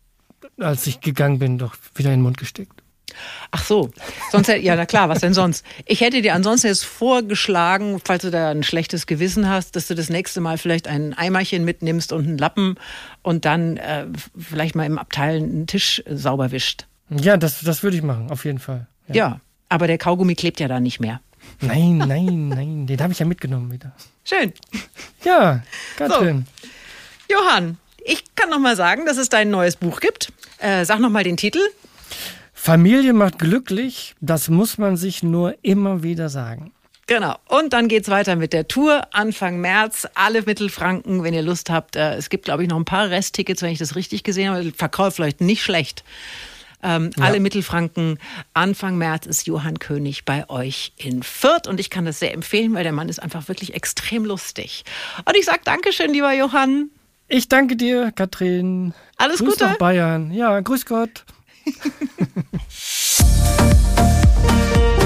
als 0.58 0.86
ich 0.86 1.00
gegangen 1.00 1.38
bin, 1.38 1.58
doch 1.58 1.76
wieder 1.94 2.10
in 2.10 2.20
den 2.20 2.22
Mund 2.22 2.38
gesteckt. 2.38 2.82
Ach 3.50 3.64
so, 3.64 3.90
sonst 4.30 4.48
ja, 4.48 4.76
na 4.76 4.84
klar, 4.84 5.08
was 5.08 5.20
denn 5.20 5.32
sonst? 5.32 5.64
Ich 5.86 6.00
hätte 6.00 6.20
dir 6.20 6.34
ansonsten 6.34 6.66
jetzt 6.66 6.84
vorgeschlagen, 6.84 8.00
falls 8.04 8.22
du 8.22 8.30
da 8.30 8.50
ein 8.50 8.62
schlechtes 8.62 9.06
Gewissen 9.06 9.48
hast, 9.48 9.76
dass 9.76 9.86
du 9.86 9.94
das 9.94 10.10
nächste 10.10 10.40
Mal 10.40 10.58
vielleicht 10.58 10.88
ein 10.88 11.14
Eimerchen 11.14 11.64
mitnimmst 11.64 12.12
und 12.12 12.26
einen 12.26 12.38
Lappen 12.38 12.74
und 13.22 13.44
dann 13.44 13.76
äh, 13.78 14.06
vielleicht 14.36 14.74
mal 14.74 14.84
im 14.84 14.98
Abteil 14.98 15.36
einen 15.36 15.66
Tisch 15.66 16.02
sauber 16.10 16.50
wischt. 16.50 16.86
Ja, 17.08 17.36
das, 17.36 17.60
das 17.60 17.82
würde 17.82 17.96
ich 17.96 18.02
machen, 18.02 18.30
auf 18.30 18.44
jeden 18.44 18.58
Fall. 18.58 18.86
Ja. 19.08 19.14
ja. 19.14 19.40
Aber 19.68 19.86
der 19.86 19.98
Kaugummi 19.98 20.34
klebt 20.34 20.60
ja 20.60 20.68
da 20.68 20.80
nicht 20.80 21.00
mehr. 21.00 21.20
Nein, 21.60 21.98
nein, 21.98 22.48
nein. 22.48 22.86
Den 22.86 23.00
habe 23.00 23.12
ich 23.12 23.18
ja 23.18 23.26
mitgenommen 23.26 23.72
wieder. 23.72 23.92
Schön. 24.24 24.52
Ja, 25.24 25.62
Katrin. 25.96 26.46
So. 27.28 27.34
Johann, 27.34 27.78
ich 28.04 28.24
kann 28.34 28.50
noch 28.50 28.58
mal 28.58 28.76
sagen, 28.76 29.06
dass 29.06 29.16
es 29.16 29.28
dein 29.28 29.50
neues 29.50 29.76
Buch 29.76 30.00
gibt. 30.00 30.32
Äh, 30.58 30.84
sag 30.84 31.00
noch 31.00 31.10
mal 31.10 31.24
den 31.24 31.36
Titel. 31.36 31.60
Familie 32.52 33.12
macht 33.12 33.38
glücklich. 33.38 34.14
Das 34.20 34.48
muss 34.48 34.78
man 34.78 34.96
sich 34.96 35.22
nur 35.22 35.54
immer 35.62 36.02
wieder 36.02 36.28
sagen. 36.28 36.72
Genau. 37.06 37.36
Und 37.46 37.72
dann 37.72 37.86
geht's 37.86 38.08
weiter 38.08 38.34
mit 38.34 38.52
der 38.52 38.66
Tour 38.66 39.06
Anfang 39.12 39.60
März. 39.60 40.08
Alle 40.14 40.42
Mittelfranken, 40.42 41.22
wenn 41.22 41.34
ihr 41.34 41.42
Lust 41.42 41.70
habt. 41.70 41.94
Äh, 41.94 42.14
es 42.14 42.28
gibt, 42.28 42.44
glaube 42.44 42.64
ich, 42.64 42.68
noch 42.68 42.76
ein 42.76 42.84
paar 42.84 43.10
Resttickets, 43.10 43.62
wenn 43.62 43.70
ich 43.70 43.78
das 43.78 43.94
richtig 43.94 44.24
gesehen 44.24 44.50
habe. 44.50 44.72
Verkauft 44.72 45.16
vielleicht 45.16 45.40
nicht 45.40 45.62
schlecht. 45.62 46.02
Ähm, 46.86 47.10
ja. 47.16 47.24
Alle 47.24 47.40
Mittelfranken. 47.40 48.20
Anfang 48.54 48.96
März 48.96 49.26
ist 49.26 49.48
Johann 49.48 49.80
König 49.80 50.24
bei 50.24 50.48
euch 50.48 50.92
in 50.96 51.24
Fürth 51.24 51.66
und 51.66 51.80
ich 51.80 51.90
kann 51.90 52.04
das 52.04 52.20
sehr 52.20 52.32
empfehlen, 52.32 52.74
weil 52.74 52.84
der 52.84 52.92
Mann 52.92 53.08
ist 53.08 53.20
einfach 53.20 53.48
wirklich 53.48 53.74
extrem 53.74 54.24
lustig. 54.24 54.84
Und 55.24 55.36
ich 55.36 55.46
sage 55.46 55.62
Dankeschön, 55.64 56.12
lieber 56.12 56.32
Johann. 56.32 56.90
Ich 57.26 57.48
danke 57.48 57.74
dir, 57.74 58.12
Katrin. 58.12 58.94
Alles 59.16 59.38
grüß 59.38 59.54
Gute. 59.54 59.64
nach 59.64 59.78
Bayern. 59.78 60.30
Ja, 60.30 60.60
grüß 60.60 60.86
Gott. 60.86 61.24